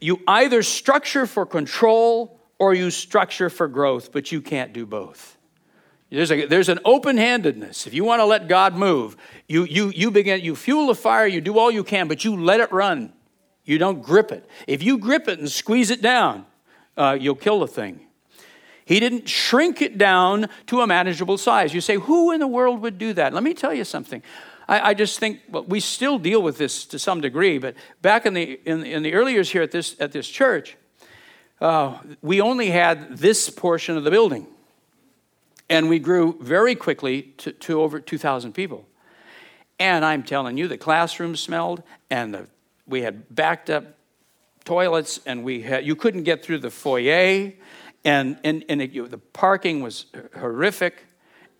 [0.00, 5.36] You either structure for control or you structure for growth, but you can't do both.
[6.08, 7.86] There's, a, there's an open-handedness.
[7.86, 11.26] If you want to let God move, you, you, you begin, you fuel the fire,
[11.26, 13.12] you do all you can, but you let it run.
[13.66, 14.48] You don't grip it.
[14.66, 16.46] If you grip it and squeeze it down,
[16.98, 18.00] uh, you'll kill the thing.
[18.84, 21.74] He didn't shrink it down to a manageable size.
[21.74, 23.34] You say, who in the world would do that?
[23.34, 24.22] Let me tell you something.
[24.66, 28.26] I, I just think well, we still deal with this to some degree, but back
[28.26, 30.76] in the, in, in the early years here at this, at this church,
[31.60, 34.46] uh, we only had this portion of the building.
[35.68, 38.86] And we grew very quickly to, to over 2,000 people.
[39.78, 42.46] And I'm telling you, the classrooms smelled, and the,
[42.86, 43.97] we had backed up
[44.68, 47.54] toilets, and we had, you couldn't get through the foyer,
[48.04, 50.04] and, and, and it, you, the parking was
[50.38, 51.06] horrific,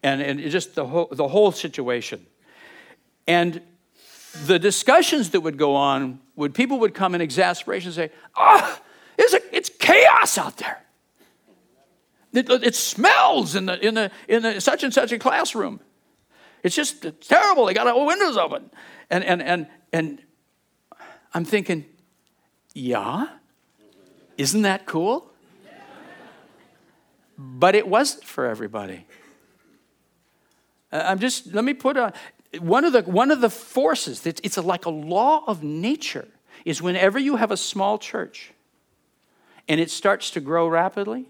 [0.03, 2.27] and, and just the whole, the whole situation.
[3.27, 3.63] And
[4.45, 8.79] the discussions that would go on would people would come in exasperation and say, ah,
[8.79, 8.85] oh,
[9.17, 10.85] it's, a, it's chaos out there.
[12.35, 15.81] It, it, smells in the, in, the, in the such and such a classroom.
[16.63, 17.65] It's just it's terrible.
[17.65, 18.71] They got all windows open.
[19.09, 20.23] And, and, and, and
[21.33, 21.87] I'm thinking,
[22.79, 23.29] yeah,
[24.37, 25.31] isn't that cool?
[27.37, 29.07] But it wasn't for everybody.
[30.93, 32.13] Uh, I'm just, let me put a,
[32.61, 36.29] one of the, one of the forces, that it's like a law of nature,
[36.65, 38.53] is whenever you have a small church,
[39.69, 41.27] and it starts to grow rapidly,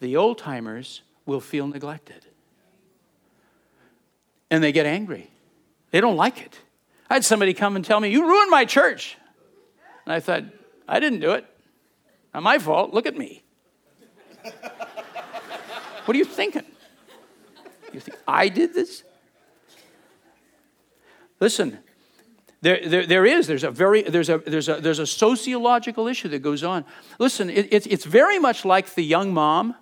[0.00, 2.26] the old timers will feel neglected.
[4.50, 5.30] And they get angry.
[5.90, 6.58] They don't like it.
[7.08, 9.16] I had somebody come and tell me, You ruined my church.
[10.06, 10.44] And I thought,
[10.90, 11.46] I didn't do it.
[12.34, 12.92] Not my fault.
[12.92, 13.44] Look at me.
[14.42, 16.64] what are you thinking?
[17.92, 19.04] You think I did this?
[21.38, 21.78] Listen,
[22.60, 23.46] there, there, there is.
[23.46, 26.84] There's a very there's a there's a there's a sociological issue that goes on.
[27.18, 29.76] Listen, it, it's it's very much like the young mom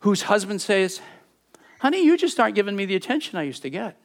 [0.00, 1.00] whose husband says,
[1.80, 3.96] "Honey, you just aren't giving me the attention I used to get."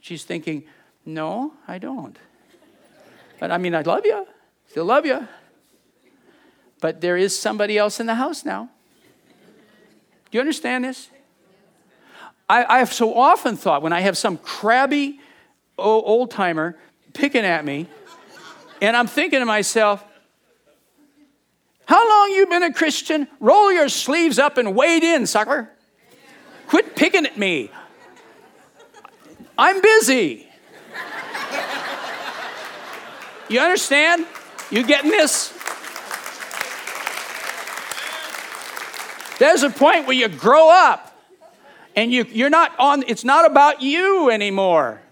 [0.00, 0.64] She's thinking,
[1.04, 2.18] "No, I don't."
[3.42, 4.24] But I mean, I love you,
[4.68, 5.26] still love you.
[6.80, 8.68] But there is somebody else in the house now.
[10.30, 11.08] Do you understand this?
[12.48, 15.18] I, I have so often thought when I have some crabby
[15.76, 16.78] old timer
[17.14, 17.88] picking at me,
[18.80, 20.04] and I'm thinking to myself,
[21.86, 23.26] how long you been a Christian?
[23.40, 25.68] Roll your sleeves up and wade in, sucker.
[26.68, 27.72] Quit picking at me.
[29.58, 30.46] I'm busy.
[33.52, 34.26] You understand?
[34.70, 35.52] You getting this?
[39.38, 41.14] There's a point where you grow up
[41.94, 45.02] and you, you're not on, it's not about you anymore.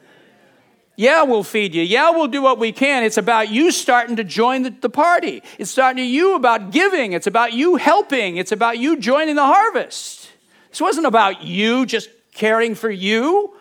[0.97, 1.82] Yeah, we'll feed you.
[1.82, 3.05] Yeah, we'll do what we can.
[3.05, 5.43] It's about you starting to join the, the party.
[5.59, 7.12] It's starting to you about giving.
[7.12, 8.38] It's about you helping.
[8.38, 10.30] It's about you joining the harvest.
[10.70, 13.55] This wasn't about you just caring for you.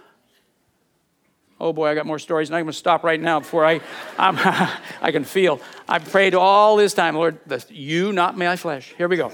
[1.60, 3.82] Oh boy, I got more stories, and I'm going to stop right now before I,
[5.02, 5.60] I can feel.
[5.90, 7.40] I prayed all this time, Lord,
[7.70, 8.94] you, not my flesh.
[8.98, 9.32] Here we go.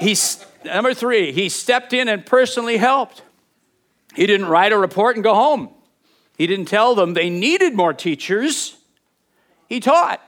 [0.00, 1.30] He's number three.
[1.30, 3.22] He stepped in and personally helped.
[4.14, 5.70] He didn't write a report and go home.
[6.36, 8.76] He didn't tell them they needed more teachers,
[9.68, 10.20] he taught.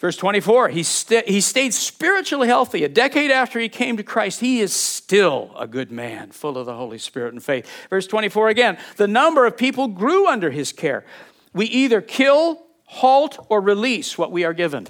[0.00, 2.84] Verse 24, he, st- he stayed spiritually healthy.
[2.84, 4.74] A decade after he came to Christ, he is
[5.06, 7.70] still a good man, full of the Holy Spirit and faith.
[7.90, 11.04] Verse 24 again, the number of people grew under his care.
[11.52, 14.88] We either kill, halt, or release what we are given.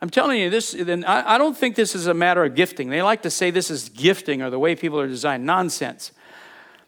[0.00, 2.88] I'm telling you this, I don't think this is a matter of gifting.
[2.88, 5.44] They like to say this is gifting or the way people are designed.
[5.44, 6.12] Nonsense.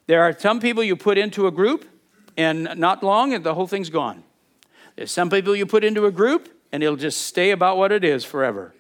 [0.07, 1.87] There are some people you put into a group,
[2.39, 4.25] and not long, and the whole thing's gone.
[4.97, 8.03] There's some people you put into a group, and it'll just stay about what it
[8.03, 8.75] is forever.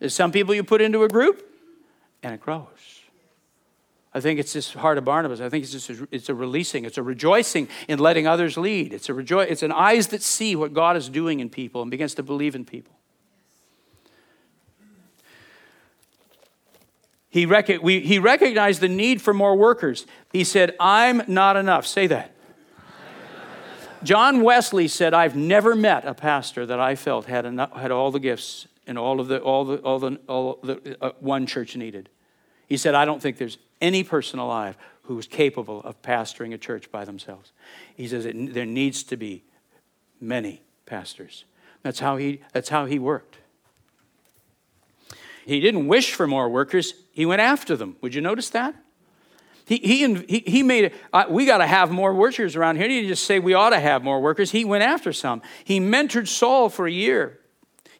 [0.00, 1.50] There's some people you put into a group,
[2.22, 2.66] and it grows.
[4.16, 5.40] I think it's this heart of Barnabas.
[5.40, 6.84] I think it's just a, it's a releasing.
[6.84, 8.92] It's a rejoicing in letting others lead.
[8.92, 9.50] It's a rejoice.
[9.50, 12.54] It's an eyes that see what God is doing in people and begins to believe
[12.54, 12.94] in people.
[17.28, 20.06] He, rec- we, he recognized the need for more workers.
[20.32, 21.84] He said, I'm not enough.
[21.84, 22.30] Say that.
[24.04, 28.12] John Wesley said, I've never met a pastor that I felt had, enough, had all
[28.12, 31.74] the gifts and all of the all the all the all the uh, one church
[31.74, 32.10] needed.
[32.74, 36.58] He said, "I don't think there's any person alive who is capable of pastoring a
[36.58, 37.52] church by themselves."
[37.94, 39.44] He says there needs to be
[40.20, 41.44] many pastors.
[41.84, 43.36] That's how he that's how he worked.
[45.46, 47.94] He didn't wish for more workers, he went after them.
[48.00, 48.74] Would you notice that?
[49.66, 52.88] He, he, he made it, uh, we got to have more workers around here.
[52.88, 54.50] He didn't just say we ought to have more workers.
[54.50, 55.42] He went after some.
[55.62, 57.38] He mentored Saul for a year.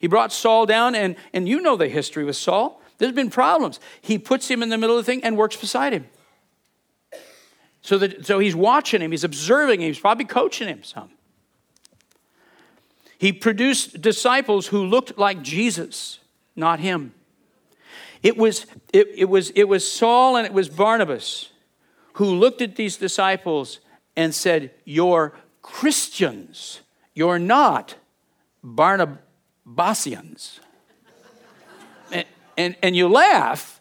[0.01, 2.83] He brought Saul down, and, and you know the history with Saul.
[2.99, 3.81] There's been problems.
[4.01, 6.07] He puts him in the middle of the thing and works beside him.
[7.83, 11.11] So, that, so he's watching him, he's observing him, he's probably coaching him some.
[13.19, 16.19] He produced disciples who looked like Jesus,
[16.57, 17.13] not him.
[18.23, 21.51] It was, it, it, was, it was Saul and it was Barnabas
[22.15, 23.81] who looked at these disciples
[24.17, 26.81] and said, You're Christians.
[27.15, 27.97] You're not
[28.65, 30.61] Barnabasians.
[32.57, 33.81] And, and, you laugh,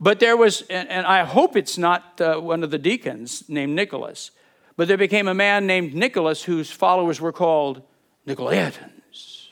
[0.00, 3.74] but there was, and, and I hope it's not uh, one of the deacons named
[3.74, 4.30] Nicholas,
[4.76, 7.82] but there became a man named Nicholas whose followers were called
[8.26, 9.48] Nicolaitans.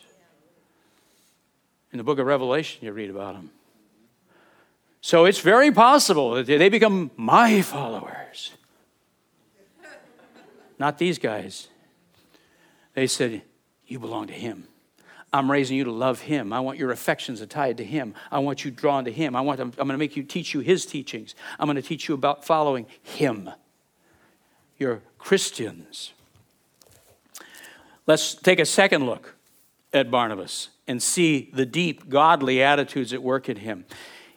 [1.92, 3.50] In the book of Revelation, you read about them.
[5.00, 8.52] So it's very possible that they become my followers.
[10.78, 11.68] Not these guys.
[12.94, 13.42] They said,
[13.86, 14.68] You belong to him.
[15.32, 16.52] I'm raising you to love him.
[16.52, 18.14] I want your affections tied to him.
[18.30, 19.36] I want you drawn to him.
[19.36, 21.34] I want I'm going to make you teach you his teachings.
[21.58, 23.50] I'm going to teach you about following him.
[24.78, 26.12] You're Christians.
[28.06, 29.34] Let's take a second look
[29.92, 33.84] at Barnabas and see the deep godly attitudes at work in him.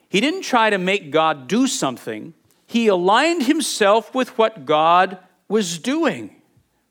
[0.10, 2.34] He didn't try to make God do something,
[2.68, 5.18] he aligned himself with what God
[5.48, 6.36] was doing.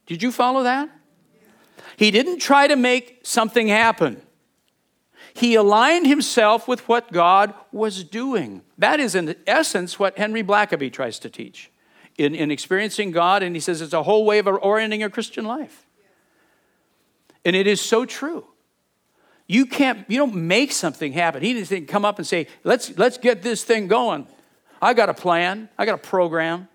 [0.07, 0.91] Did you follow that?
[2.01, 4.23] He didn't try to make something happen.
[5.35, 8.63] He aligned himself with what God was doing.
[8.79, 11.71] That is, in essence, what Henry Blackaby tries to teach
[12.17, 15.45] in, in experiencing God, and he says it's a whole way of orienting your Christian
[15.45, 15.85] life.
[17.45, 18.47] And it is so true.
[19.47, 21.43] You can't, you don't make something happen.
[21.43, 24.27] He didn't come up and say, let's, let's get this thing going.
[24.81, 26.67] I got a plan, I got a program.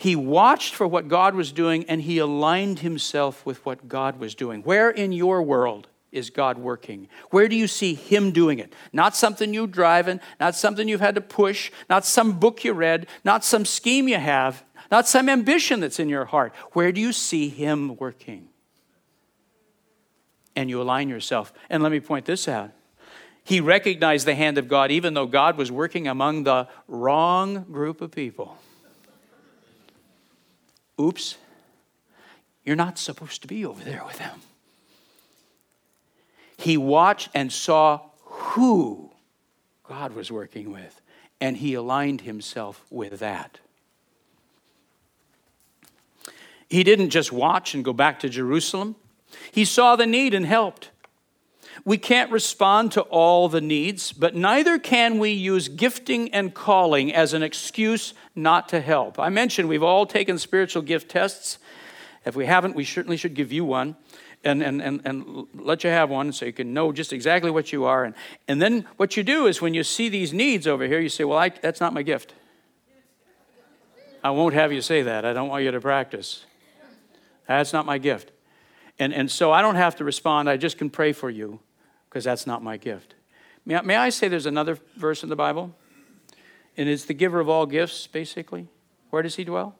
[0.00, 4.34] He watched for what God was doing and he aligned himself with what God was
[4.34, 4.62] doing.
[4.62, 7.08] Where in your world is God working?
[7.30, 8.72] Where do you see Him doing it?
[8.92, 12.72] Not something you are driving, not something you've had to push, not some book you
[12.72, 16.52] read, not some scheme you have, not some ambition that's in your heart.
[16.72, 18.48] Where do you see Him working?
[20.56, 21.52] and you align yourself.
[21.68, 22.70] And let me point this out.
[23.42, 28.00] He recognized the hand of God even though God was working among the wrong group
[28.00, 28.58] of people.
[31.00, 31.36] Oops,
[32.64, 34.42] you're not supposed to be over there with them.
[36.58, 39.10] He watched and saw who
[39.88, 41.00] God was working with,
[41.40, 43.58] and he aligned himself with that.
[46.68, 48.94] He didn't just watch and go back to Jerusalem.
[49.50, 50.90] He saw the need and helped.
[51.84, 57.12] We can't respond to all the needs, but neither can we use gifting and calling
[57.12, 59.18] as an excuse not to help.
[59.18, 61.58] I mentioned we've all taken spiritual gift tests.
[62.24, 63.96] If we haven't, we certainly should give you one
[64.44, 67.72] and, and, and, and let you have one so you can know just exactly what
[67.72, 68.04] you are.
[68.04, 68.14] And,
[68.46, 71.24] and then what you do is when you see these needs over here, you say,
[71.24, 72.34] Well, I, that's not my gift.
[74.22, 75.24] I won't have you say that.
[75.24, 76.44] I don't want you to practice.
[77.48, 78.32] That's not my gift.
[78.98, 81.60] And, and so I don't have to respond, I just can pray for you
[82.10, 83.14] because that's not my gift.
[83.64, 85.74] May I, may I say there's another verse in the Bible?
[86.76, 88.66] And it's the giver of all gifts, basically.
[89.10, 89.76] Where does he dwell?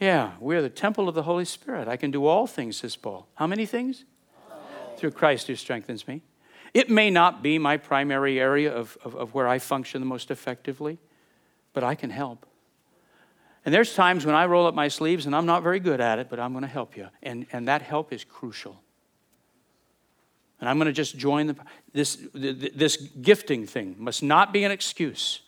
[0.00, 1.86] Yeah, we're the temple of the Holy Spirit.
[1.86, 3.28] I can do all things, says Paul.
[3.36, 4.04] How many things?
[4.96, 6.22] Through Christ who strengthens me.
[6.74, 10.30] It may not be my primary area of, of, of where I function the most
[10.30, 10.98] effectively,
[11.72, 12.46] but I can help.
[13.64, 16.18] And there's times when I roll up my sleeves and I'm not very good at
[16.18, 17.08] it, but I'm going to help you.
[17.22, 18.80] And, and that help is crucial.
[20.62, 21.56] And I'm going to just join the,
[21.92, 23.96] this, this gifting thing.
[23.98, 25.40] Must not be an excuse.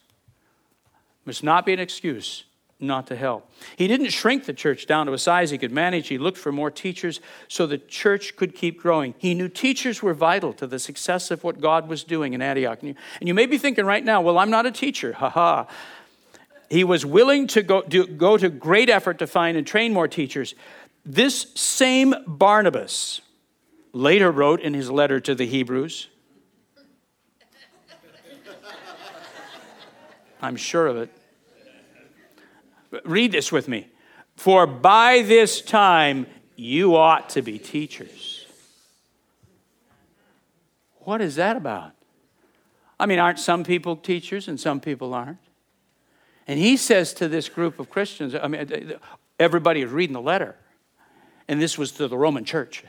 [1.25, 2.43] Must not be an excuse
[2.81, 3.49] not to help.
[3.77, 6.09] He didn't shrink the church down to a size he could manage.
[6.09, 9.15] He looked for more teachers so the church could keep growing.
[9.17, 12.81] He knew teachers were vital to the success of what God was doing in Antioch.
[12.81, 15.13] And you, and you may be thinking right now, well, I'm not a teacher.
[15.13, 15.69] Ha ha.
[16.69, 20.09] He was willing to go, to go to great effort to find and train more
[20.09, 20.57] teachers.
[21.07, 23.21] This same Barnabas
[23.95, 26.09] later wrote in his letter to the Hebrews,
[30.43, 31.11] I'm sure of it.
[33.05, 33.89] Read this with me.
[34.37, 38.47] For by this time you ought to be teachers.
[41.01, 41.93] What is that about?
[42.99, 45.39] I mean, aren't some people teachers and some people aren't?
[46.47, 48.95] And he says to this group of Christians, I mean,
[49.39, 50.57] everybody is reading the letter,
[51.49, 52.85] and this was to the Roman church.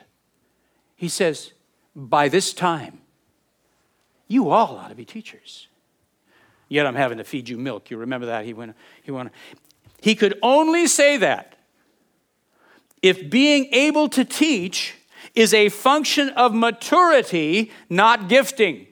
[0.95, 1.51] He says,
[1.95, 3.01] By this time,
[4.27, 5.67] you all ought to be teachers.
[6.67, 7.91] Yet I'm having to feed you milk.
[7.91, 8.45] You remember that?
[8.45, 9.31] He went, he went,
[10.01, 11.55] he could only say that
[13.01, 14.95] if being able to teach
[15.35, 18.87] is a function of maturity, not gifting.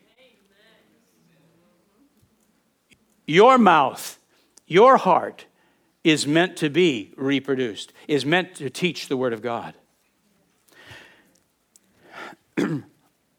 [3.26, 4.20] Your mouth,
[4.68, 5.46] your heart
[6.04, 9.74] is meant to be reproduced, is meant to teach the Word of God.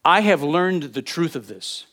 [0.05, 1.87] I have learned the truth of this.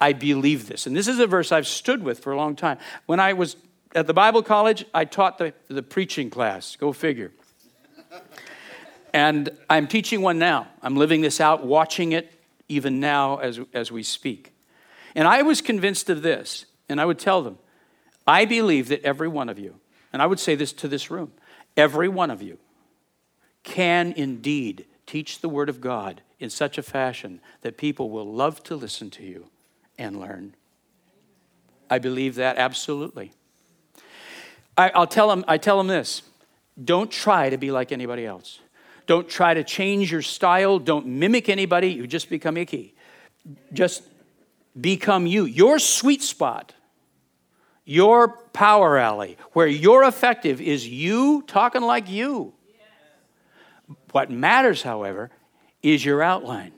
[0.00, 0.86] I believe this.
[0.86, 2.78] And this is a verse I've stood with for a long time.
[3.06, 3.56] When I was
[3.94, 6.76] at the Bible college, I taught the, the preaching class.
[6.76, 7.32] Go figure.
[9.12, 10.68] and I'm teaching one now.
[10.82, 12.32] I'm living this out, watching it
[12.68, 14.54] even now as, as we speak.
[15.14, 17.58] And I was convinced of this, and I would tell them
[18.26, 19.80] I believe that every one of you,
[20.12, 21.32] and I would say this to this room,
[21.76, 22.58] every one of you
[23.64, 28.62] can indeed teach the Word of God in such a fashion that people will love
[28.64, 29.46] to listen to you
[29.98, 30.54] and learn.
[31.88, 33.32] I believe that absolutely.
[34.76, 36.22] I, will tell them, I tell them this
[36.82, 38.60] don't try to be like anybody else.
[39.06, 40.78] Don't try to change your style.
[40.78, 41.88] Don't mimic anybody.
[41.88, 42.94] You just become icky.
[43.72, 44.02] Just
[44.80, 45.44] become you.
[45.44, 46.72] Your sweet spot,
[47.84, 52.54] your power alley, where you're effective is you talking like you.
[54.12, 55.30] What matters, however,
[55.82, 56.72] is your outline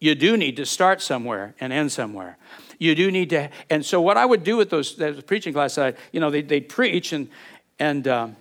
[0.00, 2.38] you do need to start somewhere and end somewhere.
[2.78, 5.76] You do need to, and so what I would do with those that preaching class,
[5.76, 7.28] I, you know, they they preach and
[7.78, 8.36] and um,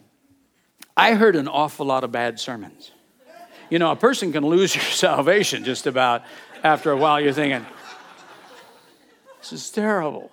[0.95, 2.91] I heard an awful lot of bad sermons.
[3.69, 6.23] You know, a person can lose your salvation just about
[6.63, 7.19] after a while.
[7.19, 7.65] You're thinking,
[9.39, 10.31] this is terrible,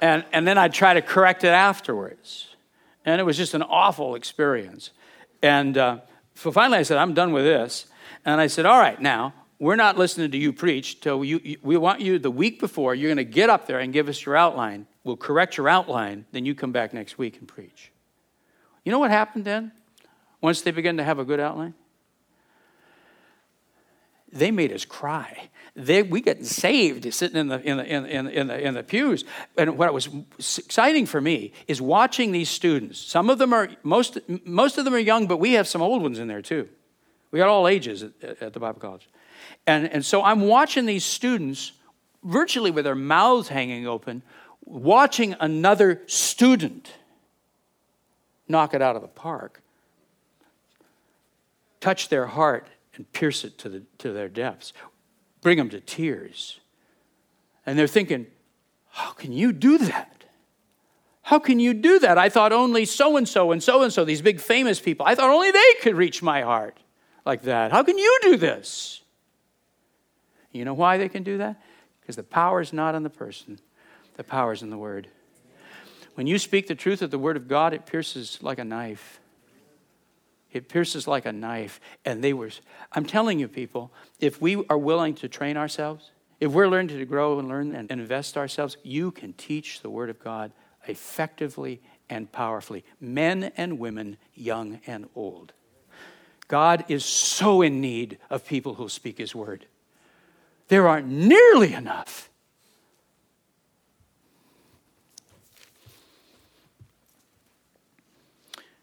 [0.00, 2.54] and and then I'd try to correct it afterwards,
[3.04, 4.90] and it was just an awful experience.
[5.42, 5.98] And uh,
[6.36, 7.86] so finally, I said, I'm done with this,
[8.24, 11.76] and I said, all right, now we're not listening to you preach till you, we
[11.76, 14.34] want you the week before you're going to get up there and give us your
[14.34, 14.86] outline.
[15.04, 17.92] We'll correct your outline then you come back next week and preach.
[18.84, 19.72] You know what happened then?
[20.40, 21.74] Once they began to have a good outline?
[24.32, 25.50] They made us cry.
[25.76, 29.24] They, we got saved sitting in the, in, the, in, in, the, in the pews.
[29.58, 30.08] And what was
[30.38, 32.98] exciting for me is watching these students.
[32.98, 36.02] Some of them are most, most of them are young but we have some old
[36.02, 36.68] ones in there too
[37.30, 39.08] we got all ages at, at the bible college
[39.66, 41.72] and, and so I'm watching these students
[42.22, 44.22] virtually with their mouths hanging open,
[44.64, 46.92] watching another student
[48.48, 49.62] knock it out of the park,
[51.80, 54.72] touch their heart and pierce it to, the, to their depths,
[55.40, 56.58] bring them to tears.
[57.64, 58.26] And they're thinking,
[58.90, 60.24] how can you do that?
[61.22, 62.18] How can you do that?
[62.18, 65.14] I thought only so and so and so and so, these big famous people, I
[65.14, 66.76] thought only they could reach my heart
[67.24, 67.72] like that.
[67.72, 69.02] How can you do this?
[70.52, 71.60] You know why they can do that?
[72.00, 73.58] Because the power is not in the person,
[74.16, 75.08] the power is in the word.
[76.14, 79.20] When you speak the truth of the word of God, it pierces like a knife.
[80.52, 81.80] It pierces like a knife.
[82.04, 82.50] And they were,
[82.92, 86.10] I'm telling you, people, if we are willing to train ourselves,
[86.40, 90.10] if we're learning to grow and learn and invest ourselves, you can teach the Word
[90.10, 90.52] of God
[90.88, 95.52] effectively and powerfully, men and women, young and old.
[96.50, 99.66] God is so in need of people who speak His Word
[100.66, 102.30] there aren't nearly enough.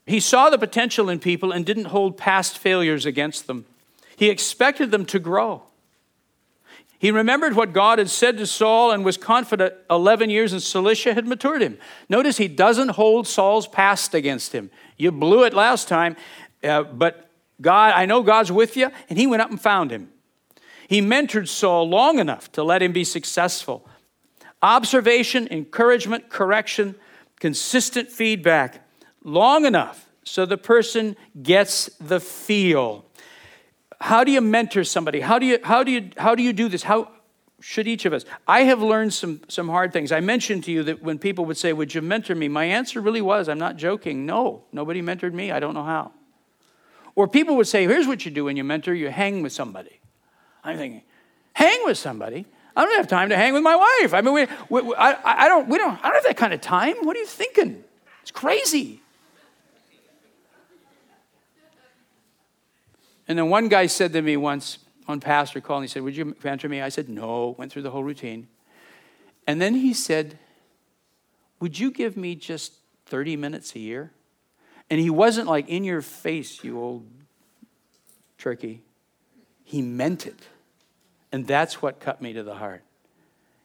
[0.06, 3.66] He saw the potential in people and didn't hold past failures against them.
[4.18, 5.64] He expected them to grow.
[7.00, 11.14] He remembered what God had said to Saul and was confident 11 years in Cilicia
[11.14, 11.78] had matured him.
[12.10, 14.72] Notice he doesn't hold Saul's past against him.
[14.98, 16.18] You blew it last time,
[16.64, 17.27] uh, but
[17.62, 20.10] God, I know God's with you, and he went up and found him.
[20.88, 23.88] He mentored Saul long enough to let him be successful.
[24.62, 26.96] Observation, encouragement, correction,
[27.40, 28.88] consistent feedback,
[29.24, 33.06] long enough so the person gets the feel.
[34.00, 35.22] How do you mentor somebody?
[35.22, 36.84] How do you, how do you, how do, you do this?
[36.84, 37.10] How
[37.60, 38.26] should each of us?
[38.48, 40.12] I have learned some, some hard things.
[40.12, 42.48] I mentioned to you that when people would say, Would you mentor me?
[42.48, 44.26] My answer really was, I'm not joking.
[44.26, 45.52] No, nobody mentored me.
[45.52, 46.12] I don't know how.
[47.18, 50.00] Or people would say, Here's what you do when you mentor you hang with somebody.
[50.64, 51.02] I'm thinking,
[51.52, 52.46] hang with somebody.
[52.76, 54.14] I don't have time to hang with my wife.
[54.14, 56.62] I mean, we, we, I, I, don't, we don't, I don't have that kind of
[56.62, 56.96] time.
[57.02, 57.84] What are you thinking?
[58.22, 59.02] It's crazy.
[63.28, 66.16] And then one guy said to me once, one pastor called and he said, Would
[66.16, 66.82] you mentor me?
[66.82, 67.56] I said, No.
[67.58, 68.48] Went through the whole routine.
[69.48, 70.38] And then he said,
[71.62, 72.74] Would you give me just
[73.08, 74.12] 30 minutes a year?
[74.90, 77.06] And he wasn't like, In your face, you old
[78.38, 78.82] turkey.
[79.64, 80.48] He meant it.
[81.32, 82.84] And that's what cut me to the heart.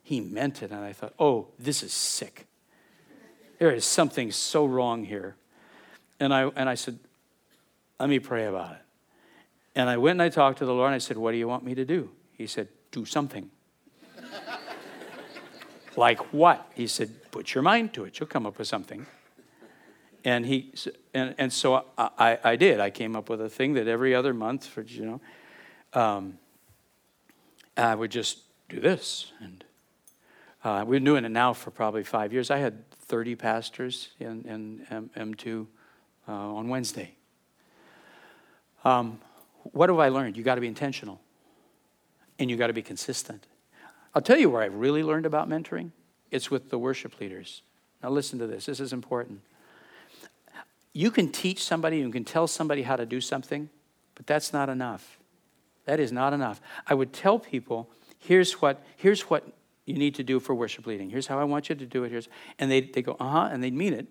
[0.03, 0.71] He meant it.
[0.71, 2.47] And I thought, Oh, this is sick.
[3.59, 5.37] There is something so wrong here.
[6.19, 6.99] And I, and I said,
[8.01, 8.83] Let me pray about it.
[9.75, 11.49] And I went and I talked to the Lord and I said, What do you
[11.49, 12.11] want me to do?
[12.33, 13.51] He said, Do something.
[15.97, 16.71] like what?
[16.75, 18.19] He said, Put your mind to it.
[18.19, 19.07] You'll come up with something.
[20.25, 20.73] And, he,
[21.13, 22.81] and, and so I, I, I did.
[22.81, 25.05] I came up with a thing that every other month, for, you
[25.95, 26.39] know, um,
[27.77, 29.33] I would just do this.
[29.41, 29.65] And
[30.63, 32.51] uh, we've been doing it now for probably five years.
[32.51, 34.43] I had 30 pastors in,
[34.91, 35.69] in M- 2
[36.29, 37.15] uh, on Wednesday.
[38.85, 39.21] Um,
[39.65, 40.37] what have I learned?
[40.37, 41.21] You got to be intentional
[42.39, 43.47] and you got to be consistent.
[44.15, 45.93] I'll tell you where i've really learned about mentoring
[46.33, 47.63] it's with the worship leaders.
[48.03, 49.43] Now, listen to this, this is important.
[50.93, 53.71] You can teach somebody, you can tell somebody how to do something,
[54.15, 55.19] but that's not enough.
[55.85, 56.61] That is not enough.
[56.87, 59.47] I would tell people, here's what, here's what
[59.87, 61.11] you need to do for worship leading.
[61.11, 62.11] Here's how I want you to do it.
[62.11, 62.29] Here's,
[62.59, 64.07] and they, they go, uh huh, and they'd mean it.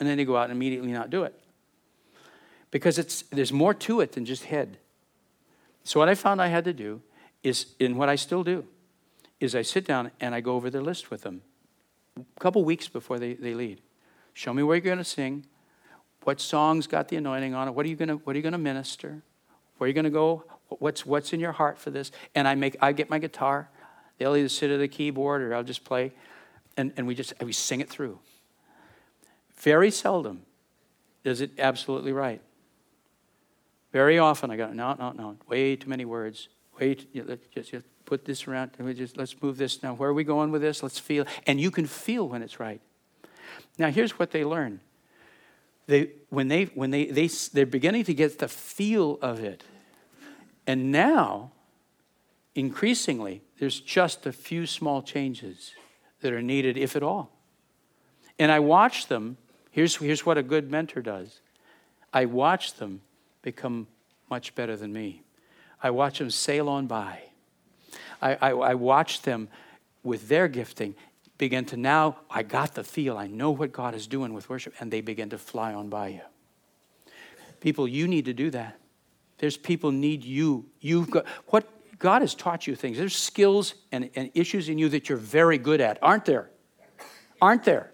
[0.00, 1.38] And then they go out and immediately not do it.
[2.70, 4.78] Because it's, there's more to it than just head.
[5.84, 7.02] So, what I found I had to do
[7.42, 8.64] is, in what I still do,
[9.40, 11.42] is I sit down and I go over their list with them
[12.16, 13.80] a couple weeks before they, they lead.
[14.32, 15.44] Show me where you're going to sing,
[16.24, 18.58] what songs got the anointing on it, what are you to, what are you to
[18.58, 19.22] minister,
[19.78, 22.12] where are you to go, what's, what's in your heart for this.
[22.34, 23.68] And I, make, I get my guitar,
[24.18, 26.12] they'll either sit at the keyboard or I'll just play,
[26.76, 28.18] and, and we just we sing it through.
[29.56, 30.42] Very seldom
[31.22, 32.40] does it absolutely right.
[33.92, 36.48] Very often I go, no, no, no, way too many words.
[36.80, 37.12] Wait,
[37.54, 38.70] just, just put this around.
[38.78, 39.94] We just let's move this now.
[39.94, 40.82] Where are we going with this?
[40.82, 42.80] Let's feel, and you can feel when it's right.
[43.78, 44.80] Now here's what they learn.
[45.86, 49.64] They when they when they they they're beginning to get the feel of it,
[50.66, 51.52] and now,
[52.54, 55.72] increasingly, there's just a few small changes
[56.20, 57.30] that are needed, if at all.
[58.38, 59.36] And I watch them.
[59.70, 61.40] Here's here's what a good mentor does.
[62.12, 63.00] I watch them
[63.42, 63.88] become
[64.30, 65.22] much better than me.
[65.82, 67.22] I watch them sail on by.
[68.20, 69.48] I, I, I watch them
[70.02, 70.94] with their gifting
[71.42, 74.74] begin to now, I got the feel, I know what God is doing with worship,
[74.78, 76.20] and they begin to fly on by you.
[77.58, 78.78] People, you need to do that.
[79.38, 80.66] There's people need you.
[80.78, 81.68] You've got what
[81.98, 82.96] God has taught you things.
[82.96, 86.48] There's skills and, and issues in you that you're very good at, aren't there?
[87.40, 87.90] Aren't there?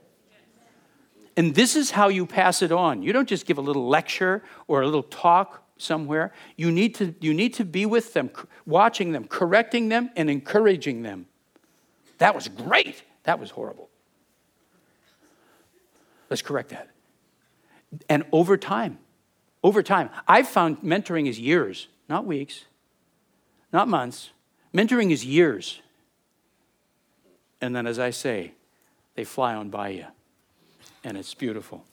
[1.34, 3.00] And this is how you pass it on.
[3.00, 6.34] You don't just give a little lecture or a little talk somewhere.
[6.58, 8.28] You need to, you need to be with them,
[8.66, 11.28] watching them, correcting them, and encouraging them.
[12.18, 13.04] That was great.
[13.28, 13.90] That was horrible.
[16.30, 16.88] Let's correct that.
[18.08, 18.96] And over time,
[19.62, 22.64] over time, I've found mentoring is years, not weeks,
[23.70, 24.30] not months.
[24.72, 25.82] Mentoring is years.
[27.60, 28.52] And then, as I say,
[29.14, 30.06] they fly on by you
[31.04, 31.84] and it's beautiful.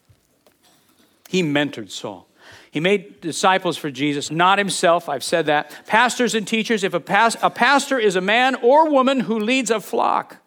[1.27, 2.29] He mentored Saul.
[2.71, 5.09] He made disciples for Jesus, not himself.
[5.09, 5.86] I've said that.
[5.86, 9.69] Pastors and teachers, if a, pas- a pastor is a man or woman who leads
[9.69, 10.38] a flock,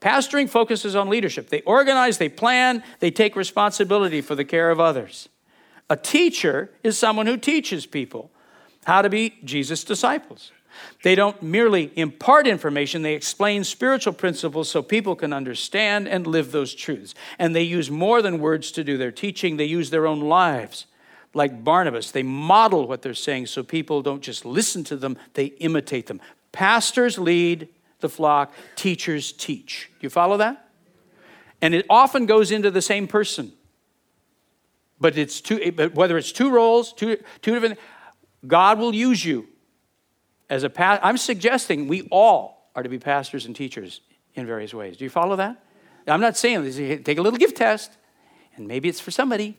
[0.00, 1.48] pastoring focuses on leadership.
[1.48, 5.28] They organize, they plan, they take responsibility for the care of others.
[5.88, 8.30] A teacher is someone who teaches people
[8.84, 10.52] how to be Jesus' disciples.
[11.02, 16.52] They don't merely impart information, they explain spiritual principles so people can understand and live
[16.52, 17.14] those truths.
[17.38, 20.86] And they use more than words to do their teaching, they use their own lives.
[21.32, 25.46] Like Barnabas, they model what they're saying so people don't just listen to them, they
[25.46, 26.20] imitate them.
[26.52, 27.68] Pastors lead
[28.00, 29.90] the flock, teachers teach.
[30.00, 30.68] Do you follow that?
[31.62, 33.52] And it often goes into the same person.
[34.98, 37.78] But it's two, but whether it's two roles, two, two different,
[38.46, 39.48] God will use you
[40.50, 44.00] as a pastor, I'm suggesting we all are to be pastors and teachers
[44.34, 44.96] in various ways.
[44.96, 45.62] Do you follow that?
[46.06, 46.64] I'm not saying
[47.04, 47.92] take a little gift test,
[48.56, 49.56] and maybe it's for somebody.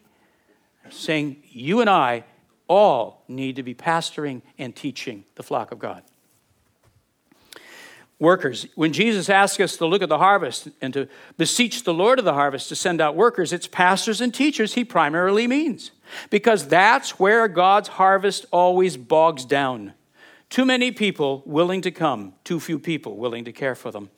[0.84, 2.26] I'm saying you and I
[2.68, 6.04] all need to be pastoring and teaching the flock of God.
[8.22, 8.68] Workers.
[8.76, 11.08] When Jesus asks us to look at the harvest and to
[11.38, 14.86] beseech the Lord of the harvest to send out workers, it's pastors and teachers he
[14.86, 15.90] primarily means.
[16.30, 19.94] Because that's where God's harvest always bogs down.
[20.52, 24.12] Too many people willing to come, too few people willing to care for them.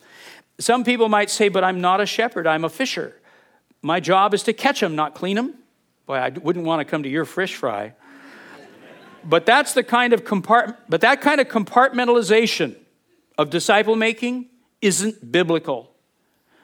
[0.58, 3.18] Some people might say, But I'm not a shepherd, I'm a fisher.
[3.80, 5.54] My job is to catch them, not clean them.
[6.04, 7.94] Boy, I wouldn't want to come to your fish fry.
[9.24, 12.76] But that's the kind of compart- but that kind of compartmentalization
[13.38, 14.48] of disciple making
[14.80, 15.90] isn't biblical.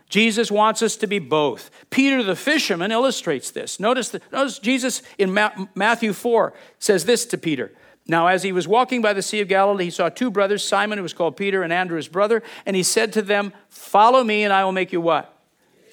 [0.09, 1.71] Jesus wants us to be both.
[1.89, 3.79] Peter the fisherman illustrates this.
[3.79, 7.73] Notice, the, notice Jesus in Ma- Matthew 4 says this to Peter.
[8.07, 10.99] Now, as he was walking by the Sea of Galilee, he saw two brothers, Simon,
[10.99, 14.43] who was called Peter, and Andrew, his brother, and he said to them, Follow me,
[14.43, 15.33] and I will make you what?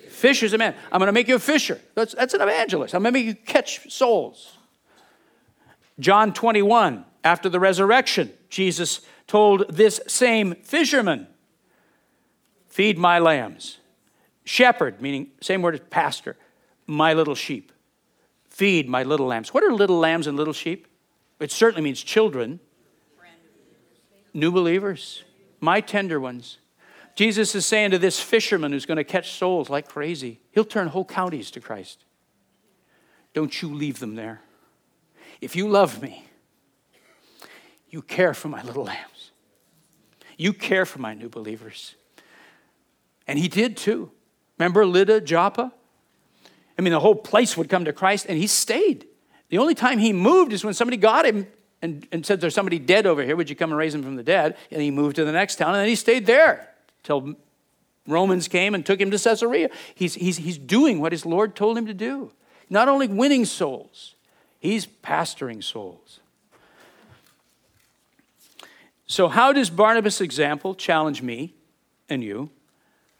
[0.09, 0.73] Fishers of men.
[0.91, 1.80] I'm going to make you a fisher.
[1.93, 2.95] That's, that's an evangelist.
[2.95, 4.57] I'm going to make you catch souls.
[5.99, 11.28] John 21, after the resurrection, Jesus told this same fisherman,
[12.78, 13.80] Feed my lambs.
[14.43, 16.38] Shepherd, meaning same word as pastor,
[16.86, 17.71] my little sheep.
[18.49, 19.51] Feed my little lambs.
[19.53, 20.88] What are little lambs and little sheep?
[21.39, 22.59] It certainly means children.
[24.32, 25.23] New believers,
[25.59, 26.59] my tender ones.
[27.15, 30.88] Jesus is saying to this fisherman who's going to catch souls like crazy, he'll turn
[30.88, 32.05] whole counties to Christ.
[33.34, 34.41] Don't you leave them there.
[35.41, 36.28] If you love me,
[37.89, 39.16] you care for my little lambs.
[40.38, 41.95] You care for my new believers.
[43.27, 44.11] And he did too.
[44.57, 45.73] Remember Lydda, Joppa?
[46.77, 49.07] I mean, the whole place would come to Christ, and he stayed.
[49.49, 51.47] The only time he moved is when somebody got him
[51.81, 53.35] and, and said, There's somebody dead over here.
[53.35, 54.55] Would you come and raise him from the dead?
[54.71, 56.69] And he moved to the next town, and then he stayed there
[57.03, 57.35] till
[58.05, 59.69] Romans came and took him to Caesarea.
[59.95, 62.31] He's, he's, he's doing what his Lord told him to do.
[62.69, 64.15] Not only winning souls,
[64.59, 66.19] he's pastoring souls.
[69.07, 71.55] So, how does Barnabas' example challenge me
[72.09, 72.49] and you?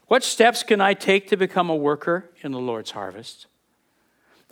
[0.07, 3.47] What steps can I take to become a worker in the Lord's harvest?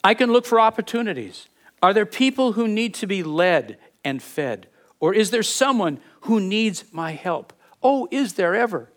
[0.04, 1.48] I can look for opportunities.
[1.82, 4.68] Are there people who need to be led and fed?
[5.00, 7.52] Or is there someone who needs my help?
[7.84, 8.90] Oh, is there ever?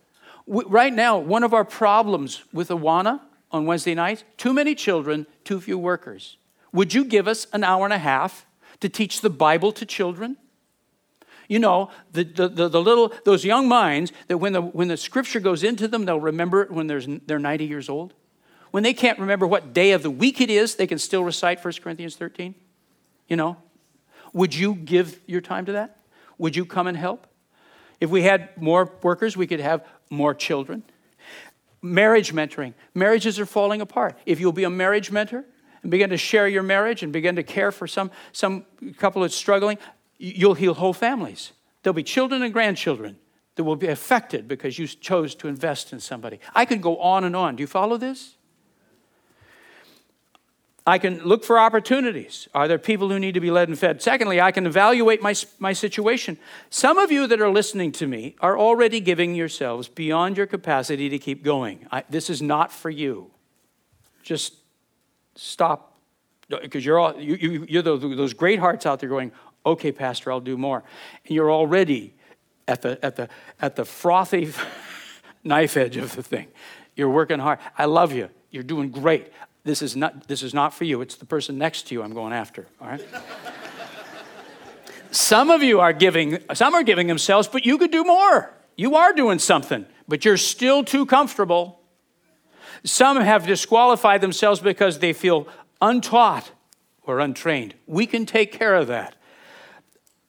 [0.46, 3.20] Right now, one of our problems with Awana
[3.50, 6.36] on Wednesday nights too many children, too few workers.
[6.72, 8.46] Would you give us an hour and a half
[8.80, 10.36] to teach the Bible to children?
[11.48, 14.98] You know, the, the, the, the, little, those young minds that when the, when the
[14.98, 16.86] scripture goes into them, they'll remember it when
[17.26, 18.12] they're 90 years old.
[18.70, 21.64] When they can't remember what day of the week it is, they can still recite
[21.64, 22.54] 1 Corinthians 13.
[23.28, 23.56] You know,
[24.34, 25.98] would you give your time to that?
[26.36, 27.26] Would you come and help?
[27.98, 30.82] If we had more workers, we could have more children.
[31.80, 32.74] Marriage mentoring.
[32.94, 34.18] Marriages are falling apart.
[34.26, 35.44] If you'll be a marriage mentor
[35.82, 38.66] and begin to share your marriage and begin to care for some, some
[38.98, 39.78] couple that's struggling,
[40.18, 41.52] you'll heal whole families.
[41.82, 43.18] There'll be children and grandchildren
[43.54, 46.38] that will be affected because you chose to invest in somebody.
[46.54, 47.56] I can go on and on.
[47.56, 48.36] Do you follow this?
[50.86, 52.48] I can look for opportunities.
[52.54, 54.00] Are there people who need to be led and fed?
[54.00, 56.38] Secondly, I can evaluate my, my situation.
[56.70, 61.10] Some of you that are listening to me are already giving yourselves beyond your capacity
[61.10, 61.86] to keep going.
[61.92, 63.30] I, this is not for you.
[64.22, 64.54] Just
[65.34, 65.98] stop
[66.48, 69.32] because you're all you, you, you're those, those great hearts out there going
[69.68, 70.82] okay, Pastor, I'll do more.
[71.26, 72.14] And you're already
[72.66, 73.28] at the, at the,
[73.60, 74.52] at the frothy
[75.44, 76.48] knife edge of the thing.
[76.96, 77.58] You're working hard.
[77.76, 78.28] I love you.
[78.50, 79.32] You're doing great.
[79.64, 81.00] This is not, this is not for you.
[81.00, 83.06] It's the person next to you I'm going after, all right?
[85.10, 88.52] some of you are giving, some are giving themselves, but you could do more.
[88.76, 91.80] You are doing something, but you're still too comfortable.
[92.84, 95.48] Some have disqualified themselves because they feel
[95.80, 96.52] untaught
[97.02, 97.74] or untrained.
[97.86, 99.16] We can take care of that.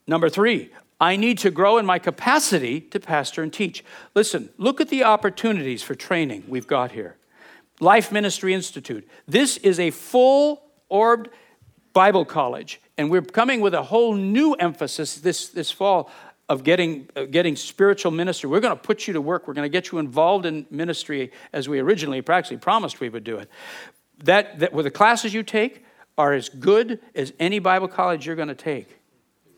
[0.10, 3.86] Number three, I need to grow in my capacity to pastor and teach.
[4.16, 7.16] Listen, look at the opportunities for training we've got here.
[7.80, 9.08] Life Ministry Institute.
[9.28, 11.30] This is a full orbed
[11.94, 16.10] Bible college, and we're coming with a whole new emphasis this, this fall
[16.50, 18.50] of getting, uh, getting spiritual ministry.
[18.50, 19.48] We're going to put you to work.
[19.48, 23.24] We're going to get you involved in ministry as we originally practically promised we would
[23.24, 23.48] do it.
[24.24, 25.86] That, that with the classes you take
[26.18, 28.99] are as good as any Bible college you're going to take.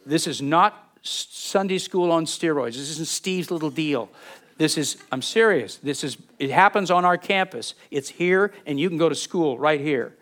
[0.06, 2.74] This is not Sunday school on steroids.
[2.74, 4.10] This isn't Steve's little deal.
[4.58, 5.78] This is, I'm serious.
[5.78, 7.74] This is, it happens on our campus.
[7.90, 10.16] It's here, and you can go to school right here.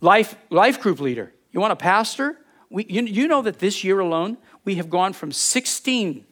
[0.00, 1.32] Life, life group leader.
[1.52, 2.36] You want a pastor?
[2.70, 6.24] We, you, you know that this year alone, we have gone from 16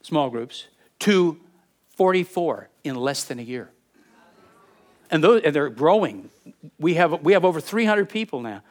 [0.00, 0.68] small groups
[1.00, 1.38] to
[1.96, 3.70] 44 in less than a year.
[5.10, 6.30] And, those, and they're growing.
[6.78, 8.62] We have, we have over 300 people now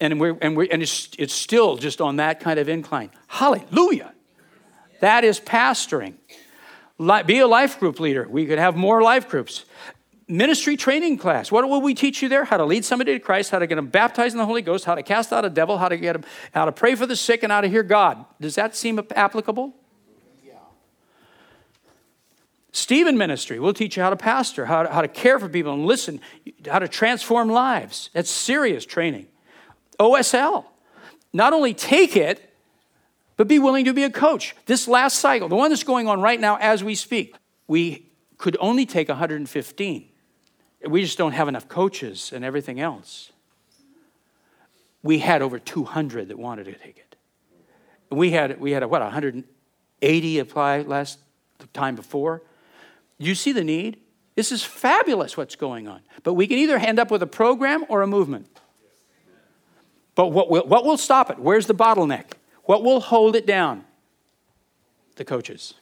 [0.00, 3.10] and, we're, and, we're, and it's, it's still just on that kind of incline.
[3.26, 4.12] Hallelujah.
[5.00, 6.14] That is pastoring.
[7.26, 8.26] Be a life group leader.
[8.28, 9.64] We could have more life groups.
[10.26, 11.52] Ministry training class.
[11.52, 12.44] What will we teach you there?
[12.44, 14.86] How to lead somebody to Christ, how to get them baptized in the Holy Ghost,
[14.86, 17.16] how to cast out a devil, how to get them, how to pray for the
[17.16, 18.24] sick, and how to hear God.
[18.40, 19.74] Does that seem applicable?
[20.42, 20.54] Yeah.
[22.72, 25.74] Stephen Ministry, we'll teach you how to pastor, how to, how to care for people
[25.74, 26.20] and listen,
[26.66, 28.08] how to transform lives.
[28.14, 29.26] That's serious training.
[29.98, 30.64] OSL.
[31.32, 32.54] not only take it,
[33.36, 34.54] but be willing to be a coach.
[34.66, 37.34] This last cycle, the one that's going on right now as we speak,
[37.66, 40.08] we could only take 115.
[40.86, 43.32] We just don't have enough coaches and everything else.
[45.02, 47.16] We had over 200 that wanted to take it.
[48.10, 51.18] We had, we had what, 180 apply last
[51.72, 52.42] time before.
[53.18, 53.98] You see the need?
[54.34, 56.00] This is fabulous what's going on.
[56.22, 58.48] But we can either end up with a program or a movement.
[60.14, 61.38] But what will, what will stop it?
[61.38, 62.32] Where's the bottleneck?
[62.64, 63.84] What will hold it down?
[65.16, 65.74] The coaches.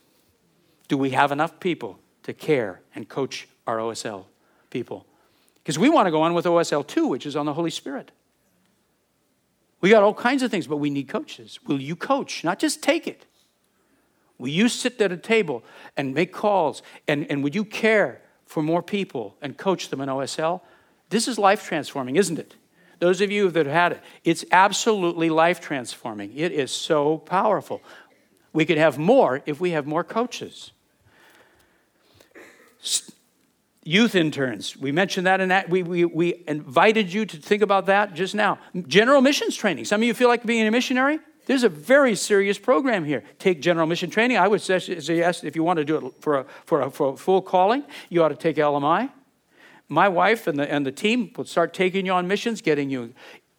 [0.88, 4.24] Do we have enough people to care and coach our OSL
[4.70, 5.06] people?
[5.62, 8.10] Because we want to go on with OSL 2, which is on the Holy Spirit.
[9.80, 11.58] We got all kinds of things, but we need coaches.
[11.66, 12.44] Will you coach?
[12.44, 13.26] Not just take it.
[14.38, 15.62] Will you sit at a table
[15.96, 16.82] and make calls?
[17.06, 20.60] And, and would you care for more people and coach them in OSL?
[21.10, 22.56] This is life transforming, isn't it?
[23.02, 26.32] Those of you that have had it, it's absolutely life transforming.
[26.36, 27.82] It is so powerful.
[28.52, 30.70] We could have more if we have more coaches.
[33.82, 35.68] Youth interns, we mentioned that in that.
[35.68, 38.60] We, we, we invited you to think about that just now.
[38.86, 39.84] General missions training.
[39.84, 41.18] Some of you feel like being a missionary?
[41.46, 43.24] There's a very serious program here.
[43.40, 44.36] Take general mission training.
[44.36, 47.16] I would suggest if you want to do it for a, for a, for a
[47.16, 49.10] full calling, you ought to take LMI
[49.92, 53.12] my wife and the, and the team will start taking you on missions, getting you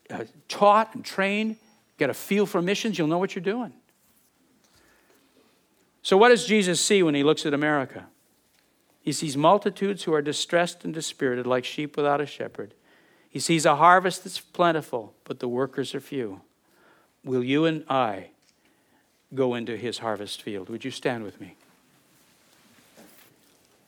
[0.09, 1.57] uh, taught and trained,
[1.97, 2.97] get a feel for missions.
[2.97, 3.71] You'll know what you're doing.
[6.01, 8.07] So, what does Jesus see when he looks at America?
[9.01, 12.73] He sees multitudes who are distressed and dispirited, like sheep without a shepherd.
[13.29, 16.41] He sees a harvest that's plentiful, but the workers are few.
[17.23, 18.29] Will you and I
[19.33, 20.69] go into his harvest field?
[20.69, 21.55] Would you stand with me?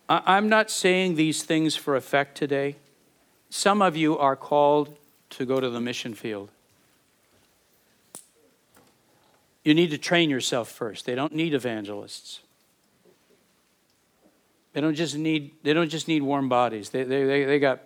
[0.08, 2.76] I'm not saying these things for effect today.
[3.50, 4.98] Some of you are called
[5.32, 6.50] to go to the mission field.
[9.64, 11.06] You need to train yourself first.
[11.06, 12.42] They don't need evangelists.
[14.74, 16.90] They don't just need, they don't just need warm bodies.
[16.90, 17.82] They, they, they, they got,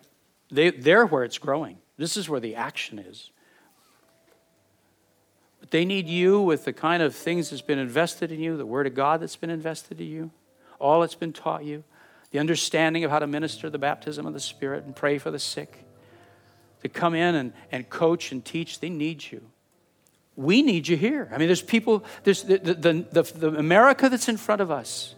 [0.52, 1.78] they, they're where it's growing.
[1.98, 3.30] This is where the action is.
[5.62, 8.66] But they need you with the kind of things that's been invested in you, the
[8.66, 10.32] Word of God that's been invested in you,
[10.80, 11.84] all that's been taught you
[12.32, 15.40] the understanding of how to minister the baptism of the Spirit and pray for the
[15.40, 15.86] sick,
[16.82, 19.42] to come in and, and coach and teach, they need you.
[20.36, 21.30] We need you here.
[21.34, 22.74] I mean, there's people, there's the, the,
[23.12, 25.16] the, the America that's in front of us,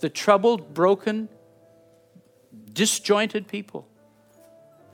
[0.00, 1.28] the troubled, broken,
[2.72, 3.86] disjointed people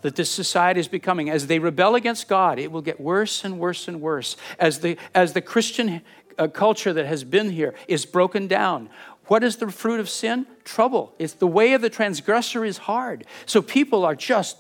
[0.03, 1.31] that this society is becoming.
[1.31, 4.37] As they rebel against God, it will get worse and worse and worse.
[4.59, 6.03] As the, as the Christian
[6.39, 8.91] uh, culture that has been here is broken down,
[9.27, 10.47] what is the fruit of sin?
[10.65, 11.13] Trouble.
[11.19, 13.27] It's the way of the transgressor is hard.
[13.45, 14.57] So people are just,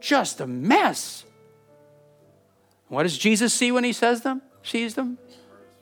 [0.00, 1.24] just a mess.
[2.88, 4.40] What does Jesus see when he says them?
[4.62, 5.18] Sees them?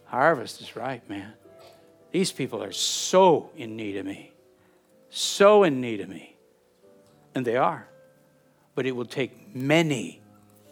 [0.06, 1.34] Harvest is right, man.
[2.10, 4.32] These people are so in need of me.
[5.10, 6.36] So in need of me.
[7.34, 7.86] And they are.
[8.74, 10.20] But it will take many,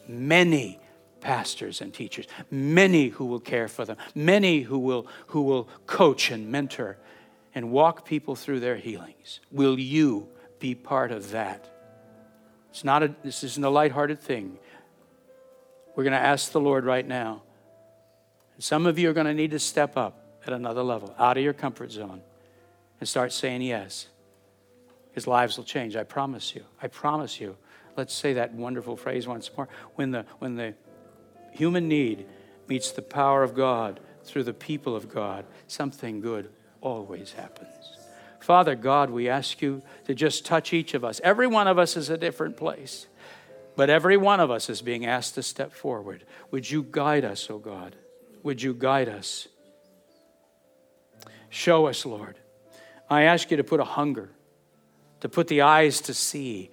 [0.09, 0.81] many
[1.21, 6.31] pastors and teachers, many who will care for them, many who will, who will coach
[6.31, 6.99] and mentor
[7.55, 9.41] and walk people through their healings.
[9.51, 10.29] Will you
[10.59, 11.71] be part of that?
[12.71, 14.59] It's not a, this isn't a lighthearted thing.
[15.95, 17.43] We're going to ask the Lord right now.
[18.59, 21.45] Some of you are going to need to step up at another level, out of
[21.45, 22.21] your comfort zone,
[22.99, 24.09] and start saying yes.
[25.13, 25.95] His lives will change.
[25.95, 26.65] I promise you.
[26.83, 27.57] I promise you.
[27.97, 29.69] Let's say that wonderful phrase once more.
[29.95, 30.75] When the, when the
[31.53, 32.27] human need
[32.67, 36.51] meets the power of God through the people of God, something good
[36.85, 37.97] always happens.
[38.39, 41.21] Father God, we ask you to just touch each of us.
[41.25, 43.07] Every one of us is a different place,
[43.75, 46.25] but every one of us is being asked to step forward.
[46.51, 47.97] Would you guide us, O oh God?
[48.43, 49.49] Would you guide us?
[51.49, 52.39] Show us, Lord.
[53.09, 54.29] I ask you to put a hunger,
[55.21, 56.71] to put the eyes to see,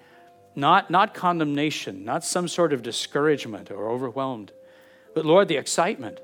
[0.56, 4.52] not, not condemnation, not some sort of discouragement or overwhelmed,
[5.16, 6.20] but Lord, the excitement,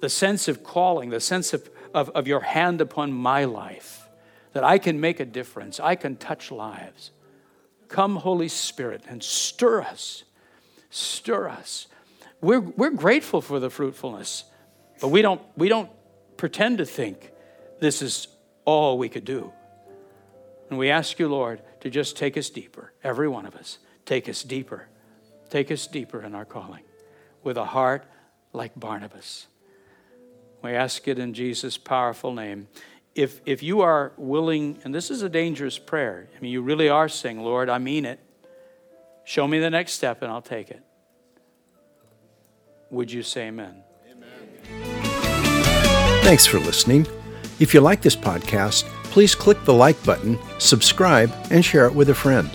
[0.00, 4.08] the sense of calling, the sense of of, of your hand upon my life,
[4.52, 7.10] that I can make a difference, I can touch lives.
[7.88, 10.24] Come, Holy Spirit, and stir us.
[10.90, 11.86] Stir us.
[12.40, 14.44] We're, we're grateful for the fruitfulness,
[15.00, 15.90] but we don't, we don't
[16.36, 17.30] pretend to think
[17.80, 18.28] this is
[18.64, 19.52] all we could do.
[20.68, 23.78] And we ask you, Lord, to just take us deeper, every one of us.
[24.06, 24.88] Take us deeper.
[25.50, 26.84] Take us deeper in our calling
[27.42, 28.04] with a heart
[28.52, 29.46] like Barnabas.
[30.62, 32.68] We ask it in Jesus' powerful name.
[33.14, 36.88] If, if you are willing, and this is a dangerous prayer, I mean, you really
[36.88, 38.20] are saying, Lord, I mean it.
[39.24, 40.82] Show me the next step and I'll take it.
[42.90, 43.82] Would you say amen?
[46.22, 47.06] Thanks for listening.
[47.58, 52.10] If you like this podcast, please click the like button, subscribe, and share it with
[52.10, 52.50] a friend.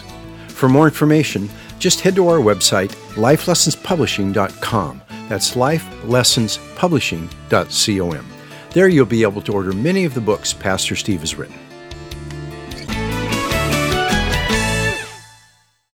[0.47, 1.49] For more information,
[1.79, 5.01] just head to our website, lifelessonspublishing.com.
[5.29, 8.25] That's lifelessonspublishing.com.
[8.71, 11.64] There you'll be able to order many of the books Pastor Steve has written.